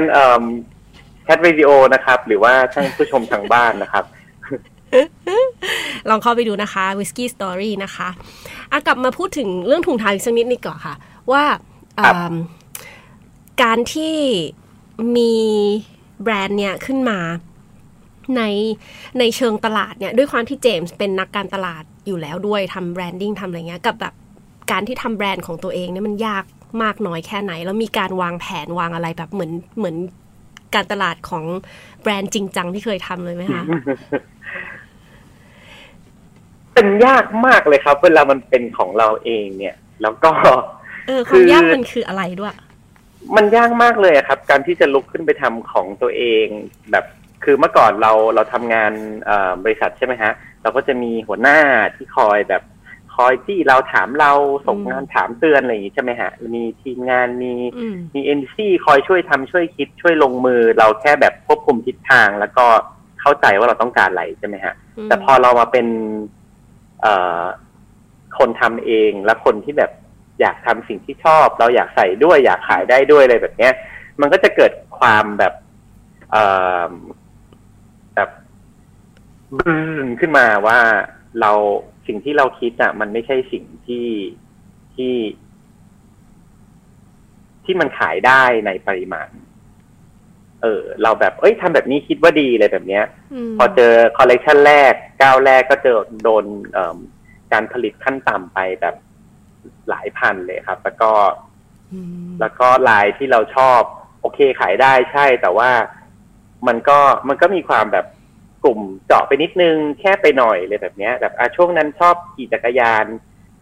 [1.24, 4.04] แคทวิดีโอนะครับ หรือว่าท่านผู้ชมทางบ้านนะครับ
[6.10, 8.10] ลองเข้าไปดูนะคะ Whiskey Story นะคะ
[8.72, 10.96] อะกลับมาพูดถึงเรื่องถุงเท้าอีกสักนิดนึงก่อนค่ะ
[11.32, 11.44] ว่า
[12.00, 12.36] ครับอืม
[13.64, 14.16] การที่
[15.18, 15.34] มี
[16.24, 17.20] แบรนด์เนี่ยขึ้นมา
[18.38, 18.42] ใน
[19.20, 24.14] ในเชิงตลาดเนี่ยด้วยความที่เจมส์เป็นนักการตลาดอยู่แล้วด้วยทำแบรนดิ้งทำอะไรเงี้ยกับแบบ
[24.72, 26.44] การที่ทำแบรนด์ของตัวเองเนี่ยมันยาก
[26.84, 29.96] มากน้อยแค่ไหน แล้วมีการวางแผนวางอะไรแบบเหมือนเหมือน
[30.76, 31.44] การตลาดของ
[32.02, 33.64] แบรนด์จริงจังที่เคยทำเลยไหมคะ
[36.74, 40.32] เป็นยากมากเลยครับ เวลามันเป็นของเราเองเนี่ย แล้วก็
[41.08, 42.54] เออคคืวามอยากมันคืออะไรด้วย
[43.36, 46.48] มันยากมากเลยอะครับ การที่จะลุกขึ้นไปทำของตัวเอง
[46.92, 47.06] แบบ
[47.44, 48.92] คือเมื่อก่อนเราเราทำงาน
[49.26, 50.32] เอ่อบริษัทใช่ไหมฮะ
[50.62, 51.60] เราก็จะมีหัวหน้า
[51.96, 52.64] ที่คอยแบบ
[53.16, 54.32] คอยที่เราถามเรา
[54.68, 62.66] ส่งงานถามเตือนอะไรอย่างนี้ใช่ไหมฮะ มีทีมงานมีอืมมีเอ็นซีคอยช่วยทำช่วยคิดช่วยลงมือ เราแค่แบบควบคุมทิศทาง แล้วก็
[63.22, 66.43] เข้าใจว่าเราต้องการอะไรใช่ไหมฮะอืมแต่พอเรามาเป็นเอ่อ
[68.38, 69.92] คนทำเองและคนที่แบบ
[70.42, 73.74] อยากทำสิ่งที่ชอบ เราอยากใส่ด้วย อยากขายได้ด้วยอะไรแบบเนี้ย
[74.22, 75.54] มันก็จะเกิดความแบบ
[78.16, 78.30] แบบ
[79.58, 79.76] บึ้
[80.06, 80.80] นขึ้นมาว่า
[81.42, 81.52] เรา
[82.08, 84.08] สิ่งที่เราคิดอะ มันไม่ใช่สิ่งที่
[84.96, 85.16] ที่
[87.64, 89.30] ที่มันขายได้ในปริมาณ
[90.64, 93.04] เออเราแบบเอ้ยทำแบบนี้คิดว่าดีอะไรแบบเนี้ย
[93.50, 96.98] มพอเจอคอลเลกชันแรกก้าวแรกก็เจอโดนเอิ่ม
[97.54, 98.96] การผลิตขั้นต่ำไปแบบ
[99.90, 101.12] หลายพันเลยครับ แล้วก็
[101.94, 103.82] อืมแล้วก็ลายที่เราชอบ
[104.22, 105.72] โอเคขายได้ใช่ แต่ว่า
[106.68, 108.06] มันก็มันก็มีความแบบ
[108.64, 113.06] กลุ่มเจาะไปนิดนึงแคบไปหน่อยเลยแบบเนี้ยแบบอะช่วงนั้นชอบขี่จักรยาน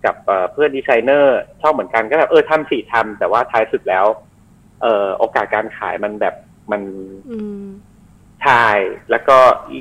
[0.05, 4.05] กับเอ่อเพื่อนดีไซเนอร์ ชอบเหมือนกันก็แบบเออทำสิทำแต่ว่าท้ายสุดแล้ว
[4.81, 6.35] เอ่อโอกาสการขายมันแบบ
[6.71, 6.81] มัน
[7.29, 7.65] อืม
[8.43, 8.67] ใช่
[9.11, 9.37] แล้วก็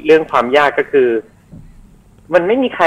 [0.07, 1.09] เรื่องความยากก็คือ
[2.35, 2.87] มันไม่มีใคร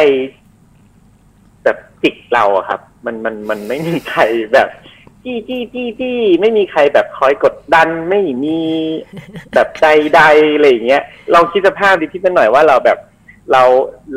[1.64, 4.22] แบบจิกเราอะครับ มันมันมันไม่มีใคร
[4.54, 4.70] แบบ
[5.24, 8.60] จี้จี้จี้จี้ไม่มีใครแบบคอยกดดันไม่มี
[9.54, 9.86] แบบใจ
[10.16, 10.22] ใด
[10.56, 13.00] อะไรอย่างเงี้ยลองคิดสภาพดิที่เป็นหน่อยว่าเราแบบ
[13.52, 13.64] เรา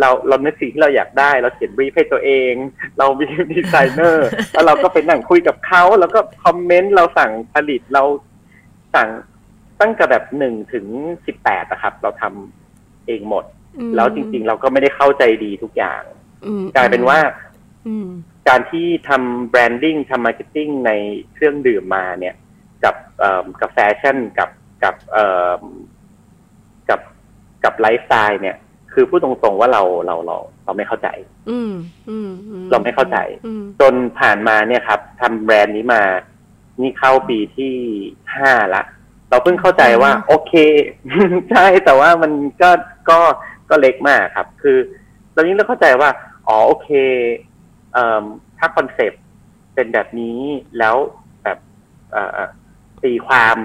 [0.00, 2.52] เราเรานึกสิ่งที่เราอยากได้ เราเขียนบรีฟให้ตัวเอง
[2.98, 8.02] เรามีดีไซเนอร์แล้วเราก็ไปนั่งคุยกับเขาแล้วก็คอมเมนต์เราสั่งผลิตเรา
[8.94, 9.08] สั่ง
[9.80, 10.86] ตั้งแต่แบบหนึ่งถึง
[11.26, 13.44] สิบแปดนะครับ เราทำเองหมด
[13.78, 16.02] อืมแล้วจริง ๆ เราก็ไม่ได้เข้าใจดีทุกอย่าง
[16.46, 17.18] อืมกลายเป็นว่า
[17.86, 18.08] อืม
[18.48, 20.92] การที่ทำ branding ทำ marketing ใน
[21.32, 22.34] เครื่องดื่มมาเนี่ย
[22.84, 24.50] กับเอ่อกับแฟชั่นกับ
[24.84, 25.24] กับเอ่
[25.60, 25.62] อ
[26.88, 27.00] กับ
[27.64, 28.56] กับไลฟ์สไตล์เนี่ย
[28.92, 31.08] คือพูดตรงๆว่าเราเราเราเราไม่เข้าใจ
[31.50, 31.72] อืม
[32.10, 36.02] อืมอืมเราไม่เข้าใจอืมจนผ่านมาเนี่ยครับทำแบรนด์นี้มา
[36.80, 37.72] นี่เข้าปีที่
[38.36, 38.82] ห้าละ
[39.36, 40.52] เราเพิ่งเข้าใจว่า โอเค
[41.50, 42.70] ใช่แต่ว่ามันก็
[43.10, 43.18] ก็
[43.70, 44.78] ก็เล็กมากครับ คือ
[45.34, 46.10] ตอนนี้เราเข้าใจว่า
[46.48, 46.88] อ๋อโอเค
[47.92, 48.24] เอ่อ
[48.58, 49.22] ถ้าคอนเซปต์
[49.74, 50.40] เป็นแบบนี้
[50.78, 50.96] แล้ว
[51.42, 51.58] แบบ
[52.12, 52.38] เอ่อ
[53.02, 53.56] ตีความ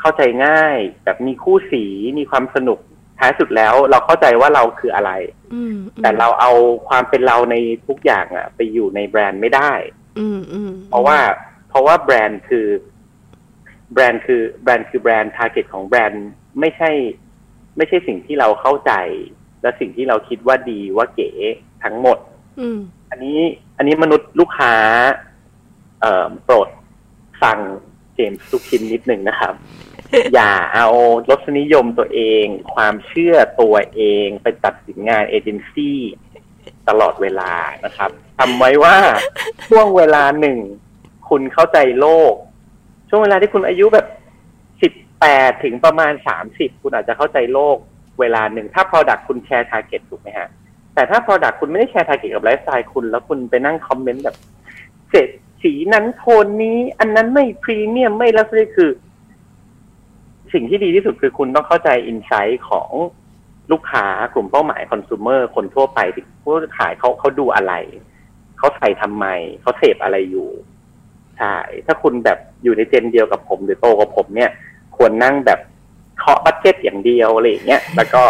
[0.00, 1.84] เข้าใจง่าย แบบมีคู่สี
[2.18, 2.78] มีความสนุก
[3.18, 5.12] ท้ายสุดแล้วเราเข้าใจว่าเราคืออะไร
[5.54, 6.52] อืมแต่เราเอา
[6.88, 7.54] ความเป็นเราใน
[7.86, 9.72] ทุกอย่างอะไปอยู่ในแบรนด์ไม่ได้
[10.18, 11.18] อืมอืมเพราะว่า
[11.68, 12.66] เพราะว่าแบรนด์คือ
[13.92, 16.26] แบรนด์คือแบรนด์คือแบรนด์ target ของแบรนด์
[16.60, 16.90] ไม่ใช่
[17.76, 18.92] ไม่ใช่สิ่งที่เราเข้าใจ
[19.62, 21.30] และสิ่งที่เราคิดว่าดีว่าเก๋
[21.84, 22.18] ทั้งหมด
[22.60, 22.78] อืม
[23.10, 23.40] อันนี้
[23.76, 24.74] อันนี้มนุษย์ลูกค้า
[26.00, 26.68] เอ่อโปรด
[27.42, 27.58] ฟัง
[28.14, 29.54] เจมส์ทุกชิ้นนิดหนึ่งนะครับ
[30.34, 30.88] อย่าเอา
[31.30, 35.98] รสนิยมตัวเอง ความเชื่อตัวเองไปตัดสินงานเอเจนซี่
[36.88, 37.52] ตลอดเวลา
[37.84, 38.96] นะครับทำไว้ว่า
[39.68, 40.58] ช่วงเวลาหนึ่ง
[41.28, 42.34] คุณเข้าใจโลก
[43.10, 44.06] ช่วงเวลาที่คุณอายุแบบ
[44.82, 47.76] สิบแปดถึงประมาณสามสิบคุณอาจจะเข้าใจโลก
[48.20, 50.48] เวลาหนึ่ง ถ้า Product คุณแชร์ Target ถูกไหมฮะ
[50.94, 54.36] แต่ถ้า Product คุณไม่ได้แชร์ Target กับไลฟ์สไตล์คุณ แล้วคุณไปนั่งคอมเมนต์แบบ
[55.10, 55.28] เจ็ด
[55.62, 58.90] สีนั้นโทนนี้ อันนั้นไม่พรีเมียมไม่ลักซ์คือ
[60.52, 62.90] สิ่งที่ดีที่สุดคือคุณต้องเข้าใจอินไซต์ของ
[63.72, 67.72] ลูกค้ากลุ่มเป้าหมายคอน sumer คนทั่วไปที่ผู้ขายเขาเขาดูอะไร
[68.58, 69.26] เขาใส่ทำไม
[69.60, 70.48] เขาเสพอะไรอยู่
[71.40, 74.50] ใช่ถ้าคุณแบบอยู่ในเจนเดียวกับผมหรือโตกับผมเนี่ย
[74.96, 75.60] ควรนั่งแบบ
[76.18, 78.22] เคาะบัตเจ็ตอย่างเดียวอะไรอย่างเงี้ยแล้วก็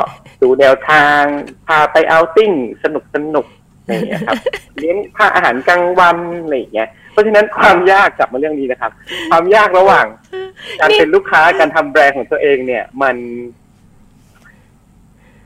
[0.42, 1.20] ดูแนวทาง
[1.66, 3.46] พาไปเอาติ้งสนุกสนุก
[3.82, 4.36] อะไรอย่างเงี้ยครับ
[4.78, 8.92] เลี้ยงค่าอาหารกลางวันอะไรอย่างเงี้ยเพราะฉะนั้นความยากกลับมาเรื่องนี้นะครับ
[9.30, 10.06] ความยากระหว่าง
[10.80, 13.16] การเป็นลูกค้าการทำแบรนด์ของตัวเองเนี่ย มัน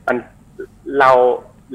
[0.06, 0.16] มัน
[0.98, 1.10] เรา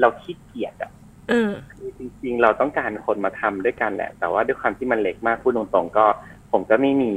[0.00, 0.90] เราขี้เกียจอะ
[1.28, 6.06] เออคือ จริงๆ เราต้องการคนมาทำด้วยกันแหละ แต่ว่าด้วยความที่มันเล็กมากพูดตรงๆก็
[6.52, 7.12] ผมก็ไม่มี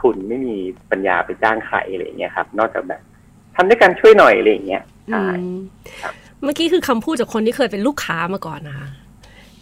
[0.00, 0.56] ทุนไม่มี
[0.90, 3.02] ปัญญาไปจ้างใครอะไรอย่างเงี้ยครับ นอกจากแบบ
[3.56, 5.56] ทำด้วยกันช่วยหน่อยอะไรอย่างเงี้ยอืใช่ม
[6.02, 8.88] ครับเมื่อกี้คือคำพูดจากคนที่เคยเป็นลูกค้ามาก่อนนะคะ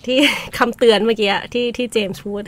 [0.07, 0.19] ที่
[0.59, 2.43] คำเตือนเมื่อกี้อะที่ที่เจมส์พูด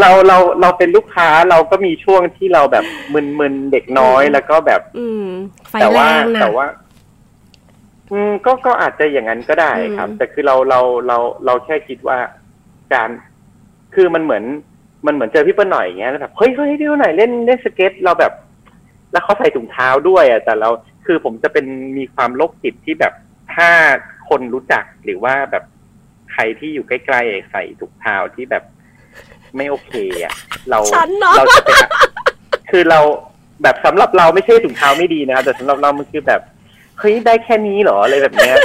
[0.00, 5.24] เราเราเราเป็นลูกค้าเราก็มีช่วงที่เราแบบมึนๆเด็กน้อยอืมแล้วก็แบบ อืม
[5.68, 6.66] ไฟแต่แรว่างนะแต่ว่า
[8.12, 12.18] อืมก็ก็อาจจะอย่างนั้นก็ได้ครับอืมแต่คือเราเราเราเราแค่คิดว่า
[12.92, 13.10] การ
[13.94, 14.44] คือมันเหมือน
[15.06, 18.32] มันเหมือนเจอพี่เปิ้ลหน่อยอย่างเงี้ยแล้วแบบเฮ้ยเฮ้ยพี่เปิ้ลหน่อยเล่นเล่นสเก็ตเราแบบ
[19.12, 20.70] แล้วเขาใส่ถุงเท้าด้วยอะแต่เรา
[21.06, 21.66] คือผมจะเป็น
[21.98, 23.12] มีความโรคจิตที่แบบ
[23.54, 23.68] ถ้า
[24.28, 25.64] คนรู้จักหรือว่าแบบ
[26.32, 28.64] ใครที่อยู่ใกล้ๆใส่ถุงเท้าที่แบบ
[29.56, 29.92] ไม่โอเค
[30.24, 30.34] อะ
[30.68, 31.88] เราฉันเนาะเราจะไปหา
[32.70, 33.00] คือเรา
[33.62, 36.40] แบบสำหรับเราไม่ใช่ถุงเท้าไม่ดีนะครับแต่สำหรับเรามันคือแบบ
[37.02, 38.56] เฮ้ยได้แค่นี้เหรออะไรแบบเนี้ย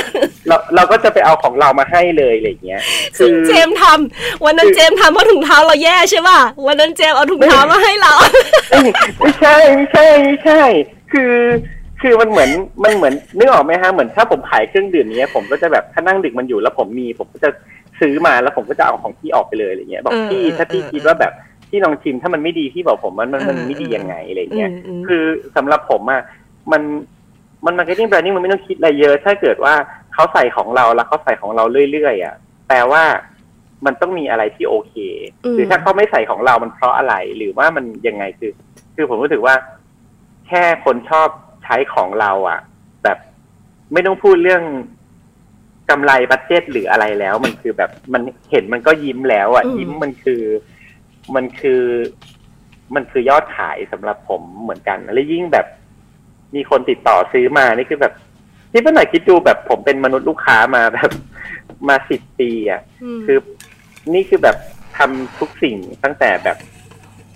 [0.47, 2.82] เราเราก็จะไปเอาของเรามาให้เลยอะไรอย่างเงี้ย
[3.17, 8.13] คืซึ่งอเจมส์ทำวันนั้นเจมส์ทำเพราะถุงเท้าเราแย่ใช่ป่ะวันนั้นเจมส์เอาถุงเท้ามาให้เรา
[8.71, 8.88] เอ้ย
[9.19, 10.62] ไม่ใช่ไม่ใช่ไม่ใช่
[11.12, 11.34] คือ
[12.02, 12.50] คือมันเหมือน
[12.84, 17.50] มันเหมือนนึกออกไหมฮะเหมือนถ้าผมขายเครื่องดื่มเนี้ยผมก็จะแบบถ้านั่งดื่มกันอยู่แล้วผมมีผมก็จะ
[18.00, 21.34] ซื้อมาแล้วผมก็จะเอาของพี่ออกไปเลยอะไรเงี้ยบอกเออพี่เออถ้าพี่เออคิดว่าแบบ
[21.69, 25.23] พี่ลองชิมถ้ามันไม่ดีพี่บอกผมมันมันมันเออไม่ดีเออยังไงอะไรเงี้ยอืมอืมคือ
[25.56, 26.21] สำหรับผมอะ
[26.71, 26.82] มัน
[27.65, 29.74] มัน marketing branding มันไม่ต้องคิดอะไรเยอะ ถ้าเกิดว่า
[30.13, 32.36] เขาใส่ของเราแล้วเขาใส่ของเราเรื่อยๆอะ
[32.67, 33.04] แปลว่า
[33.86, 34.96] มันต้องมีอะไรที่โอเค
[35.46, 38.52] อืมหรือถ้าเขาไม่ใส่ของเรามันเพราะอะไร หรือว่ามันยังไงคือ
[38.96, 39.56] คือผมรู้สึกว่า
[40.48, 41.28] แค่คนชอบ
[41.63, 42.60] ใช้ของเราอะ
[43.04, 43.17] แบบ
[43.93, 44.63] ไม่ต้องพูดเรื่อง
[45.89, 50.41] กำไรบัตเจ็ตหรืออะไรแล้ว มันคือแบบมันเห็นมันก็ยิ้มแล้วอะอืมยิ้มมันคือ
[51.36, 51.82] มันคือ
[52.96, 55.65] มันคือยอดขายสำหรับผมเหมือนกัน แล้วยิ่งแบบ
[56.56, 58.14] มีคนติดต่อซื้อมานี่คือแบบ
[58.72, 61.12] ที่เพื่อนหน่อยคิดดูแบบผมเป็นมนุษย์ลูกค้ามาแบบ
[61.90, 62.82] มาสิบปีอะ
[63.18, 63.38] มคือ
[64.14, 64.58] นี่คือแบบ
[64.98, 66.58] ทำทุกสิ่งตั้งแต่แบบ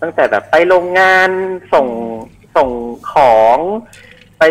[0.01, 1.29] ตั้งแต่แบบไปโรงงาน
[1.73, 1.87] ส่ง
[2.55, 2.69] ส่ง
[3.11, 3.57] ของ
[4.37, 4.43] ไป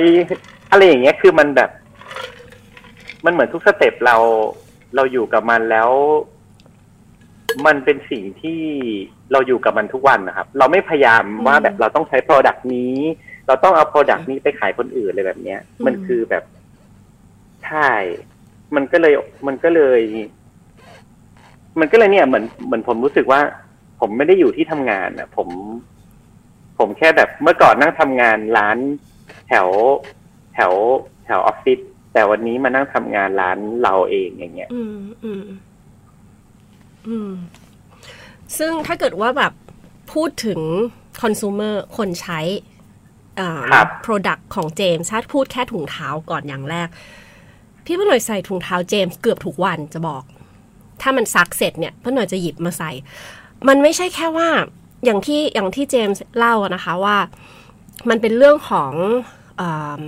[0.70, 1.70] อะไรอย่างเงี้ยคือมันแบบ
[3.24, 4.16] มันเหมือนทุกสเต็ปเรา
[4.94, 5.90] เราอยู่กับมันแล้ว
[7.66, 8.60] มันเป็นสิ่งที่
[9.32, 12.96] เราอยู่กับมันทุกวันนะครับ เราไม่พยายามว่าแบบเราต้องใช้ Product นี้
[13.50, 16.44] เราต้องเอา Product นี้ไปขายคนอื่นเลยแบบเนี้ย มันคือแบบ
[17.64, 17.90] ใช่
[18.74, 19.12] มันก็เลย
[19.46, 20.00] มันก็เลย
[21.80, 23.40] มันก็เลยเนี่ยเหมือนเหมือนผมรู้สึกว่า
[24.00, 25.48] ผมไม่ได้อยู่ที่ทำงานอะ ผม
[26.78, 28.78] ผมแค่แบบเมื่อก่อนนั่งทำงานร้าน
[29.48, 29.68] แถว
[30.54, 30.72] แถว
[31.24, 31.78] แถวออฟฟิศ
[32.12, 35.44] แต่วันนี้มานั่งทำงานร้านเราเองอย่างเงี้ย อืมอืม
[37.08, 37.30] อืม
[38.58, 39.52] ซึ่งถ้าเกิดว่าแบบ
[40.12, 40.60] พูดถึง
[41.22, 42.40] คอน sumer คนใช้
[43.40, 46.88] อ่าครับ product ของเจมส์ถ้าพูดแค่ถุงเท้าก่อนอย่างแรก
[47.84, 50.22] พี่พ่อหน่อยใส่ถุงเท้าเจมส์เกือบทุกวันจะบอก
[51.00, 52.90] ถ้ามันซักเสร็จเนี่ยพ่อหน่อยจะหยิบมาใส่
[53.68, 54.48] มันไม่ใช่แค่ว่า
[55.04, 57.16] อย่างที่อย่างที่เจมส์เล่าอะนะคะว่า
[58.08, 58.92] มันเป็นเรื่องของ
[59.60, 60.02] อ่า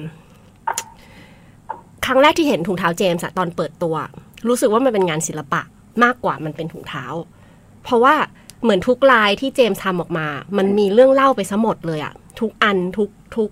[2.05, 3.95] ครั้งแรกที่เห็นถุงเท้าเจมส์อะตอนเปิดตัว
[4.49, 5.63] รู้สึกว่ามันเป็นงานศิลปะ
[6.05, 7.05] มากกว่ามันเป็นถุงเท้า
[7.85, 8.15] เพราะว่า
[8.63, 10.27] เหมือนทุกลายที่เจมส์ทำออกมา
[10.59, 13.51] มันมีเรื่องเล่าไปซะหมดเลยอะ ทุกอันทุกทุก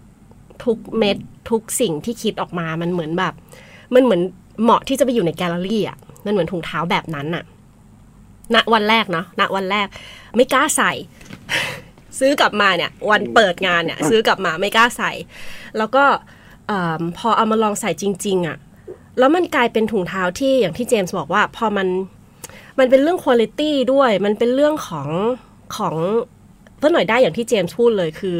[0.64, 1.16] ทุกเม็ด
[1.50, 3.34] ทุกสิ่งที่คิดออกมามันเหมือนแบบ
[3.94, 4.22] มันเหมือน
[4.62, 7.44] เหมาะที่จะไปอยู่ในแกลเลอรี่อะมันเหมือนถุงเท้าแบบนั้นอะ
[8.54, 9.86] ณวันแรกเนาะณวันแรก
[10.36, 10.92] ไม่กล้าใส่
[12.18, 15.10] ซื้อกลับมาเนี่ย วันเปิดงานเนี่ย ซื้อกลับมาไม่กล้าใส่
[15.78, 16.04] แล้วก็
[16.70, 16.72] อ
[17.18, 18.58] พอเอามาลองใส่จริง ๆอะ
[19.18, 21.88] แล้วมันกลายเป็นถุงเท้าที่อย่างที่เจมส์บอกว่า พอมัน
[22.78, 25.08] มันเป็นเรื่องคุณ i t y ด้วย มันเป็นเรื่องของ
[25.76, 25.94] ของ
[26.80, 28.36] เพื่อหน่อยได้อย่างที่เจมส์พูดเลยคือ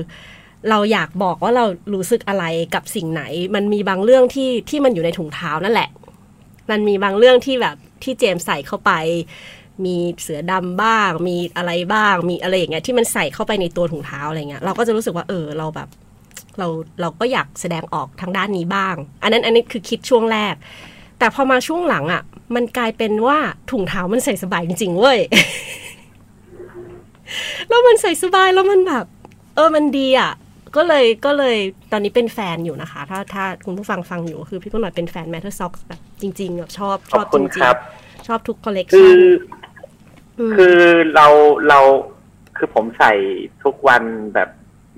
[0.71, 3.23] เราอยากบอกว่าเรารู้สึกอะไรกับสิ่งไหน
[3.55, 5.89] มันมีบางเรื่องที่ที่มันอยู่ในถุงเท้านั่นแหละ
[6.71, 8.91] มันมีบางเรื่องที่แบบที่เจมส์ใส่เข้าไป
[9.85, 15.89] มีเสือดำบ้าง มีอะไรบ้าง มีอะไรอย่างเงี้ยที่มันใส่เข้าไปในตัวถุงเท้าอะไรเงี้ยเราก็จะรู้สึกว่าเออเราแบบ
[16.59, 16.67] เรา
[17.01, 20.55] เราก็อยากแสดงออกทางด้านนี้บ้าง อันนั้นอันนี้คือคิดช่วงแรก
[21.19, 22.23] แต่พอมาช่วงหลังอะ่ะ
[22.55, 23.39] มันกลายเป็นว่า
[23.71, 25.19] ถุงเท้ามันใส่สบายจริงๆเว้ย
[27.69, 29.07] แล้วมันใส่สบายแล้วมันแบบ
[29.55, 30.33] เออมันดีอะ
[30.77, 31.57] ก็เลยก็เลย
[31.93, 39.19] ตอนนี้เป็นแฟนอยู่นะคะ ถ้าถ้าคุณผู้ฟังฟังอยู่คือพี่ต้นหน่อยเป็นแฟน Matter Socks แบบจริงๆแบบชอบชขออบบคุจณริงครับๆชอบทุกคอลเลกคืชัน
[40.39, 40.79] อคือ
[41.15, 41.27] เรา
[41.69, 41.81] เรา
[42.57, 43.13] คือผมใส่
[43.65, 44.03] ทุกวัน
[44.35, 44.49] แบบ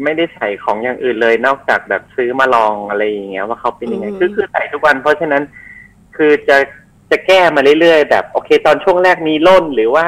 [0.03, 5.43] ไม่ได้ใส่ของอย่างอื่นเลย นอกจากแบบซื้อมาลองอะไรอย่างเงี้ยว่าเขาเป็นยังไงอืมคือคือใส่ทุกวัน เพราะฉะนั้น
[6.17, 6.57] คือจะ
[7.11, 10.07] จะแก้มาเรื่อยๆแบบ โอเค ตอนช่วงแรกมีร่นหรือว่า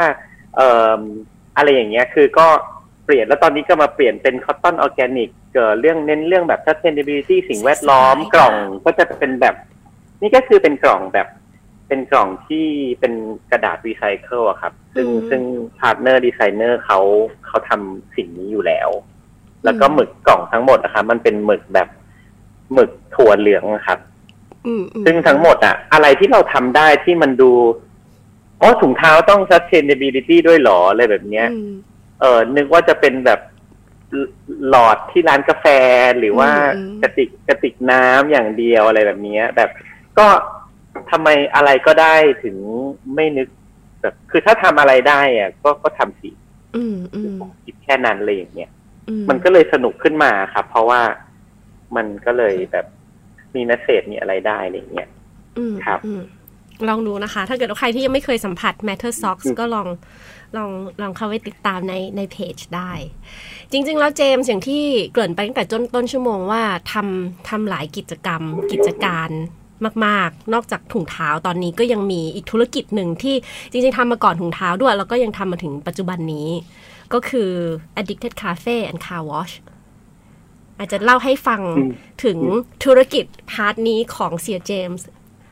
[0.57, 1.01] เอ่อ
[1.57, 2.47] อะไรอย่างเงี้ยคือก็
[3.05, 9.55] เปลี่ยนแล้วตอนนี้ก็มาเปลี่ยนเป็น cotton organic เกิดเรื่องเน้นเรื่องแบบ sustainability สิ่งแวดล้อมกล่องก็จะเป็นแบบ
[10.23, 11.29] นี่ก็คือเป็นกล่องแบบ
[11.89, 12.67] เป็นกล่องที่
[13.01, 13.13] เป็น
[13.51, 15.43] กระดาษรีไซเคิลอะครับ ซึ่งอืมซึ่ง
[15.79, 16.99] partner designer เขา
[17.47, 18.89] เขาทำสิ่งนี้อยู่แล้ว
[19.65, 21.89] แล้วก็หมึกกล่องทั้งหมดนะครับมันเป็นหมึกแบบ
[22.73, 23.99] หมึกถั่วเหลืองอะครับ
[24.67, 27.51] อืมอืมซึ่งทั้งหมดอะอะไรที่เราทำได้ที่มันดู
[28.65, 31.73] อ๋อถุงเท้าต้อง sustainability ด้วยเหรออะไรแบบเนี้ยอืม
[32.21, 33.41] เออนึกว่าจะเป็นแบบ
[34.69, 35.67] หลอดที่ร้านกาแฟ
[36.19, 39.71] หรือว่าอืมกระติกกระติกน้ำอย่างเดียวอะไรแบบเนี้ยแบบ
[40.19, 40.27] ก็
[41.11, 42.57] ทำไมอะไรก็ได้ถึง
[43.15, 43.49] ไม่นึก
[44.03, 46.31] แบบคือถ้าทำอะไรได้อะก็ก็ทำสิ
[46.77, 48.71] อืมอืมผมคิดแค่นั้นเลยอย่างเงี้ย
[49.09, 51.03] อืมันก็เลยสนุกขึ้นมาครับ เพราะว่า
[51.97, 52.87] มันก็เลยแบบ
[53.55, 55.09] มีเมสเซจมีอะไรได้อะไรอย่างเงี้ย
[55.59, 56.23] อืมครับอืม
[56.91, 59.89] ลองดูนะคะ ถ้าเกิดว่าใครที่ยังไม่เคยสัมผัส Matter Socks อืมก็ลอง
[60.57, 60.71] ลอง
[61.03, 62.93] ลองเข้าไปติดตามในในเพจได้
[63.71, 68.43] จริง ๆ แล้วเจมส์อย่างที่เกริ่นไปตั้งแต่ต้นต้นชั่วโมงว่าทำทำหลายกิจกรรม
[68.73, 69.31] กิจการ
[70.07, 73.35] มาก ๆ นอกจากถุงเท้าตอนนี้ก็ยังมีอีกธุรกิจหนึ่งที่
[73.71, 76.49] จริง ๆทำมาก่อนถุงเท้าด้วย แล้วก็ยังทำมาถึงปัจจุบันนี้
[77.13, 77.51] ก็คือ
[78.01, 79.55] Addicted Cafe and Car Wash
[80.79, 81.91] อาจจะเล่าให้ฟังอืม
[82.25, 82.39] ถึง
[82.85, 85.07] ธุรกิจพาร์ทนี้ของเสียเจมส์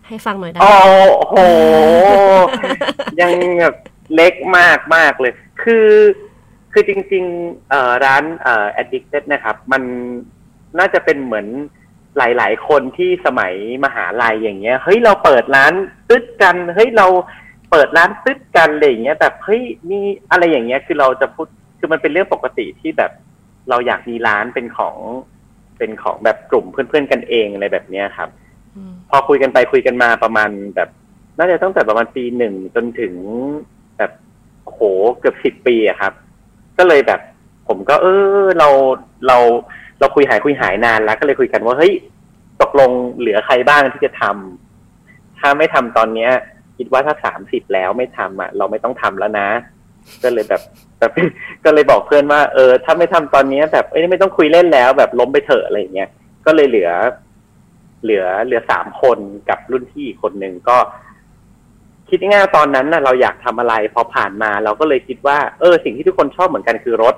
[0.07, 1.37] ให้ฟังหน่อยได้โอ้โห
[3.21, 3.77] ยังแบบ
[4.15, 5.88] เล็กมากมากเลย คือ
[6.73, 9.83] คือจริงๆเอ่อร้านเอ่อ addicted นะครับ มัน
[10.79, 11.47] น่าจะเป็นเหมือน
[12.19, 15.73] หลาย ๆ คนที่สมัยมหาลัยอย่างเงี้ย เฮ้ยเราเปิดร้าน
[16.09, 17.07] ตึ๊ดกัน เฮ้ยเรา
[17.71, 21.47] เปิดร้านตึ๊ดกันอะไรอย่างเงี้ย แบบเฮ้ยมีอะไรอย่างเงี้ย คือเราจะพูด
[21.79, 23.12] คือมันเป็นเรื่องปกติที่แบบ
[23.69, 24.97] เราอยากมีร้านเป็นของ
[25.79, 28.29] เป็นของแบบกลุ่มเพื่อน ๆ กันเองอะไรแบบเนี้ยครับ
[29.11, 30.89] พอคุยกันไปคุยกันมาประมาณแบบ
[31.39, 33.15] น่าจะตั้งแต่ประมาณปีหนึ่งจนถึง
[33.99, 34.13] แบบ
[34.65, 34.81] โห
[35.19, 36.13] เกือบสิบปีอะครับ
[36.79, 37.21] ก็เลยแบบ
[37.69, 38.07] ผมก็ เอ
[38.43, 38.69] อเรา
[39.27, 39.39] เรา
[40.01, 41.93] เราคุยหายคุยหายนานแล้ว ก็เลยคุยกันว่าเฮ้ย
[42.63, 46.31] ตกลงเหลือใครบ้างที่จะทำถ้าไม่ทำตอนเนี้ย
[46.79, 49.49] คิดว่าถ้าสามสิบแล้วไม่ทำอะ เราไม่ต้องทำแล้วนะ
[50.23, 50.63] ก็เลยแบบ
[50.99, 51.13] แบบ
[51.65, 56.09] ก็เลยบอกเพื่อนว่า เออ ถ้าไม่ทำตอนเนี้ยแบบเอ้ยไม่ต้องคุยเล่นแล้ว แบบล้มไปเถอะอะไรอย่างเงี้ย
[56.47, 56.91] ก็เลยเหลือ
[58.03, 60.79] เหลือเหลือสามคนกับรุ่นพี่อีกคนหนึ่งก็
[62.09, 67.15] คิดง่ายๆตอนนั้นน่ะเราอยากทำอะไรพอผ่านมา เราก็เลยคิดว่า เออ สิ่งที่ทุกคนชอบเหมือนกันคือรถ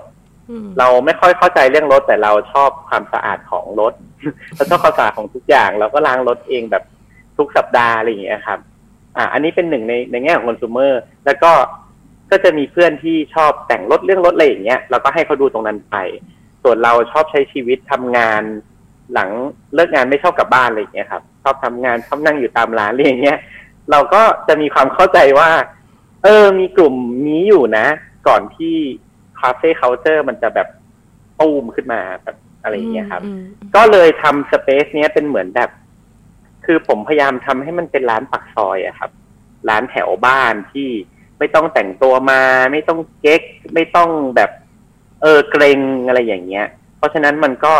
[0.51, 3.93] อืมเราไม่ค่อยเข้าใจเรื่องรถ แต่เราชอบความสะอาดของรถ
[4.55, 6.85] เราชอบความสะอาดของทุกอย่าง เราก็ล้างรถเองแบบ
[7.37, 8.59] ทุกสัปดาห์อะไรอย่างเงี้ยครับ
[9.17, 10.93] อ่า อันนี้เป็นหนึ่งในในแง่ของคอน sumer
[11.27, 11.53] แล้วก็
[12.31, 15.97] ก็จะมีเพื่อนที่ชอบแต่งรถเรื่องรถอะไรอย่างเงี้ยเราก็ให้เขาดูตรงนั้นไป
[16.63, 18.43] ส่วนเราชอบใช้ชีวิตทำงาน
[19.13, 19.31] หลัง
[19.75, 23.39] เลิกงานไม่ชอบกลับบ้านอะไรอย่างเงี้ยครับชอบทำงานชอบนั่งอยู่ตามร้านอะไรอย่างเงี้ย
[23.91, 25.51] เราก็จะมีความเข้าใจว่า
[26.23, 26.95] เออ มีกลุ่ม
[27.29, 27.87] นี้อยู่นะ
[28.29, 28.75] ก่อนที่
[29.41, 30.69] คาเฟ่เคาน์เตอร์มันจะแบบ
[31.41, 33.41] ตูมขึ้นมาแบบอะไรอย่างเงี้ยครับอืม
[33.77, 35.71] ก็เลยทำสเปซเนี้ยเป็นเหมือนแบบ
[36.65, 39.11] คือผมพยายามทำให้มันเป็นร้านปักซอยอะครับ
[39.69, 40.89] ร้านแถวบ้านที่
[41.39, 42.41] ไม่ต้องแต่งตัวมา
[42.73, 43.43] ไม่ต้องเก๊ก
[43.75, 44.51] ไม่ต้องแบบ
[45.23, 47.75] เออเกรงอะไรอย่างเงี้ย เพราะฉะนั้นมันก็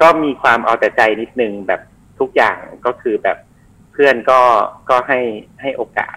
[0.00, 1.80] ก็มีความเอาแต่ใจนิดนึงแบบ
[2.20, 3.38] ทุกอย่างก็คือแบบ
[3.92, 4.40] เพื่อนก็
[4.90, 5.20] ก็ให้
[5.60, 6.16] ให้โอกาส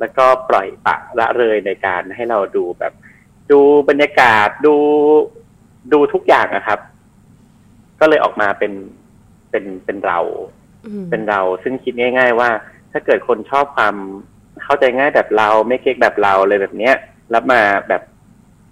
[0.00, 2.92] แล้วก็ปล่อยปละละเลยในการให้เราดูแบบ
[3.50, 4.74] ดูบรรยากาศดู
[5.92, 6.80] ดูทุกอย่างนะครับ
[8.00, 8.72] ก็เลยออกมาเป็น
[9.50, 10.18] เป็นเป็นเรา
[10.86, 12.50] อืมเป็นเรา ซึ่งคิดง่าย ๆ ว่า
[12.92, 13.96] ถ้าเกิดคนชอบความ
[14.62, 16.94] เข้าใจง่ายแบบเรา ไม่เก๊กแบบเราเลยแบบเนี้ย
[17.30, 18.02] แล้วมาแบบ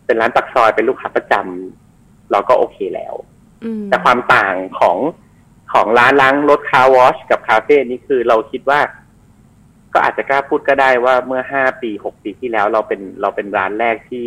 [0.06, 3.29] เป็นร้านปักซอยเป็นลูกค้าประจำเราก็โอเคแล้วอืม
[3.88, 4.98] แต่ความต่างของ
[5.72, 8.80] ของร้านล้างรถคาร์วอชกับคาเฟ่นี่คือเราคิดว่า
[9.94, 14.26] ก็อาจจะกล้าพูดก็ได้ว่าเมื่อห้าปีหกปีที่แล้วเราเป็นเราเป็นร้านแรกที่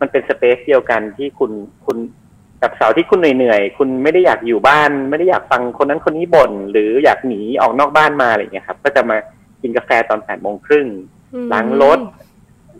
[0.00, 1.52] มันเป็นสเปซเดียวกันที่คุณ
[1.86, 1.96] คุณ
[2.62, 9.16] กับเสาร์ที่คุณเหนื่อยๆ คุณไม่ได้อยากอยู่บ้าน ไม่ได้อยากฟังคนนั้นคนนี้บ่น หรืออยากหนีออกนอกบ้านมาอะไรอย่างเงี้ยครับ ก็จะมา
[9.62, 10.86] กินกาแฟตอนแปดโมงครึ่ง
[11.34, 11.98] อืมล้างรถ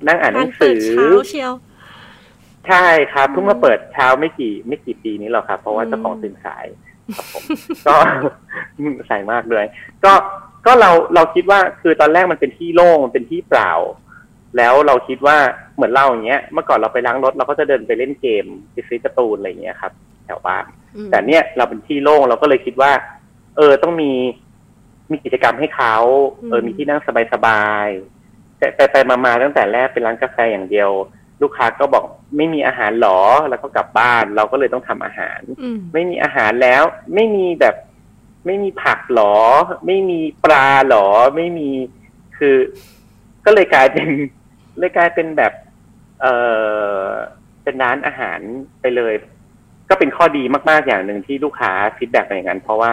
[0.07, 1.53] นั่งอ่านหร้านันงเปิสืดอเช้าเชียว
[2.67, 6.67] ใช่ครับเพิ่งมาเปิดเช้าไม่กี่ไม่กี่ปีนี้หรอกครับ เพราะว่าอืมเจ้าของตื่นสาย
[7.17, 7.43] ครับผม
[7.87, 7.97] ก็
[9.11, 9.65] สายมากเลย
[10.05, 10.13] ก็
[10.67, 13.73] ก็เราเราคิดว่าคือตอนแรกมันเป็นที่โล่งมันเป็นที่เปล่า
[14.57, 15.37] แล้วเราคิดว่า
[15.75, 19.93] เหมือนเราอย่างเงี้ยเมื่อก่อนเราไปล้างรถเราก็จะเดินไปเล่นเกมไปซื้อการ์ตูนอะไรอย่างเงี้ยครับ
[20.25, 20.65] แถวบ้าน
[20.97, 22.93] อืมแต่เนี่ยเราเป็นที่โล่งเราก็เลยคิดว่า
[23.57, 24.13] เออต้องมี
[25.11, 25.97] มีกิจกรรมให้เขา
[26.49, 27.01] เออมีที่นั่ง
[27.33, 30.91] สบายๆแต่ไปไปมามาตั้งแต่แรกเป็นร้านกาแฟอย่างเดียว
[31.43, 32.05] ลูกค้าก็บอก
[32.37, 36.83] ไม่มีอาหารหรอ แล้วก็กลับบ้าน เราก็เลยต้องทำอาหารอืมไม่มีอาหารแล้ว
[37.15, 37.77] ไม่มีแบบ
[38.47, 39.37] ไม่มีผักหรอ
[39.87, 41.71] ไม่มีปลาหรอ ไม่มี
[42.39, 42.57] คือ
[43.45, 44.09] ก็เลยกลายเป็น
[44.79, 45.53] เลยกลายเป็นแบบ
[46.21, 46.27] เอ
[47.03, 47.07] อ
[47.63, 48.39] เป็นร้านอาหาร
[48.81, 49.15] ไปเลย
[49.89, 52.91] ก็เป็นข้อดีมากๆอย่างหนึ่งที่ลูกค้า feedback มาอย่างนั้นเพราะว่า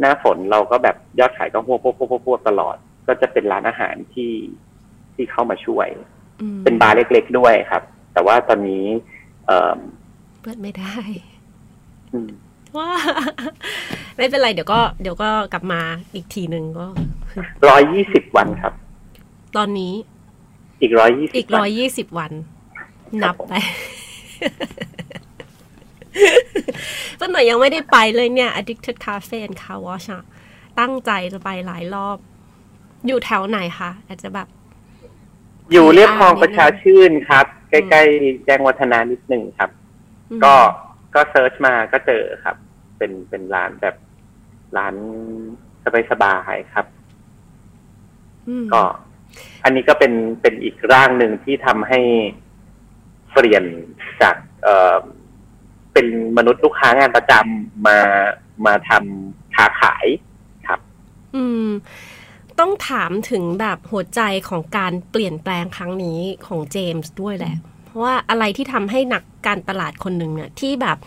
[0.00, 4.32] หน้าฝนเราก็แบบยอดขายก็พวกพวกพวกพวกตลอด ก็จะเป็นร้านอาหารที่
[5.14, 6.06] ที่เข้ามาช่วยอืม
[6.64, 7.82] เป็นบาร์เล็ก ๆ ด้วยครับ
[8.12, 8.84] แต่ว่าตอนนี้
[9.46, 9.78] เอ่อ
[10.42, 10.96] เปิดไม่ได้
[12.12, 12.30] อืม
[12.76, 12.90] ว่า
[14.16, 15.80] ไม่เป็นไรเดี๋ยวก็ เดี๋ยวก็กลับมา
[16.14, 16.86] อีกทีหนึ่งก็
[17.68, 18.72] ร้อยยี่สิบวันครับ
[19.56, 19.94] ตอนนี้
[20.82, 22.32] อีกร้อยยี่สิบอีกร้อยยี่สิบวัน
[23.22, 23.52] นับไป
[27.16, 30.22] เพื่อนหน่อยยังไม่ได้ไปเลยเนี่ย Addicted Cafe and Car Wash อะ
[30.80, 32.16] ตั้งใจจะไปหลายรอบ
[33.06, 34.48] อยู่แถวไหนคะอาจจะแบบ
[35.70, 39.70] อยู่เรียบคลองอ่าประชาชื่นครับ ใกล้ๆแจ้งวัฒนานิดหนึ่งครับ
[40.30, 40.54] อืมก็
[41.14, 42.56] ก็เซิร์ชมาก็เจอครับ
[42.98, 43.96] เป็นเป็นร้านแบบ
[44.76, 44.94] ร้าน
[46.10, 46.86] สบายๆครับ
[48.48, 48.82] อืมก็
[49.64, 52.00] อันนี้ก็เป็นเป็นอีกร่างหนึ่งที่ทำให้
[53.32, 53.64] เปลี่ยน
[54.22, 54.96] จากเอ่อ
[55.92, 56.06] เป็น
[56.36, 57.98] มนุษย์ลูกค้างานประจำมา
[58.66, 60.06] มาทำค้าขาย
[60.68, 60.80] ครับ
[61.36, 61.68] อืม
[62.60, 70.98] ต้องถามถึงแบบหัวใจของการเปลี่ยนแปลงครั้งนี้ของเจมส์ด้วยแหละ เพราะว่าอะไรที่ทำให้นักการตลาดคนหนึ่งเนี่ยที่แบบ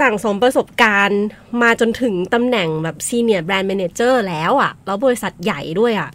[0.00, 1.22] สั่งสมประสบการณ์
[1.62, 6.10] มาจนถึงตำแหน่งแบบซีเนียร์แบรนด์ a ม a เจอร์แล้วอะ่ะ แล้วบริษัทใหญ่ด้วยอะ่ะ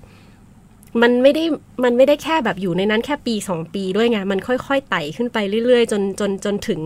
[1.01, 1.43] มันไม่ได้
[1.83, 6.81] มันไม่ได้แค่แบบอยู่ในนั้นแค่ปีสองปีด้วยไง มันค่อยๆไต่ขึ้นไปเรื่อยๆ จนจนจนถึง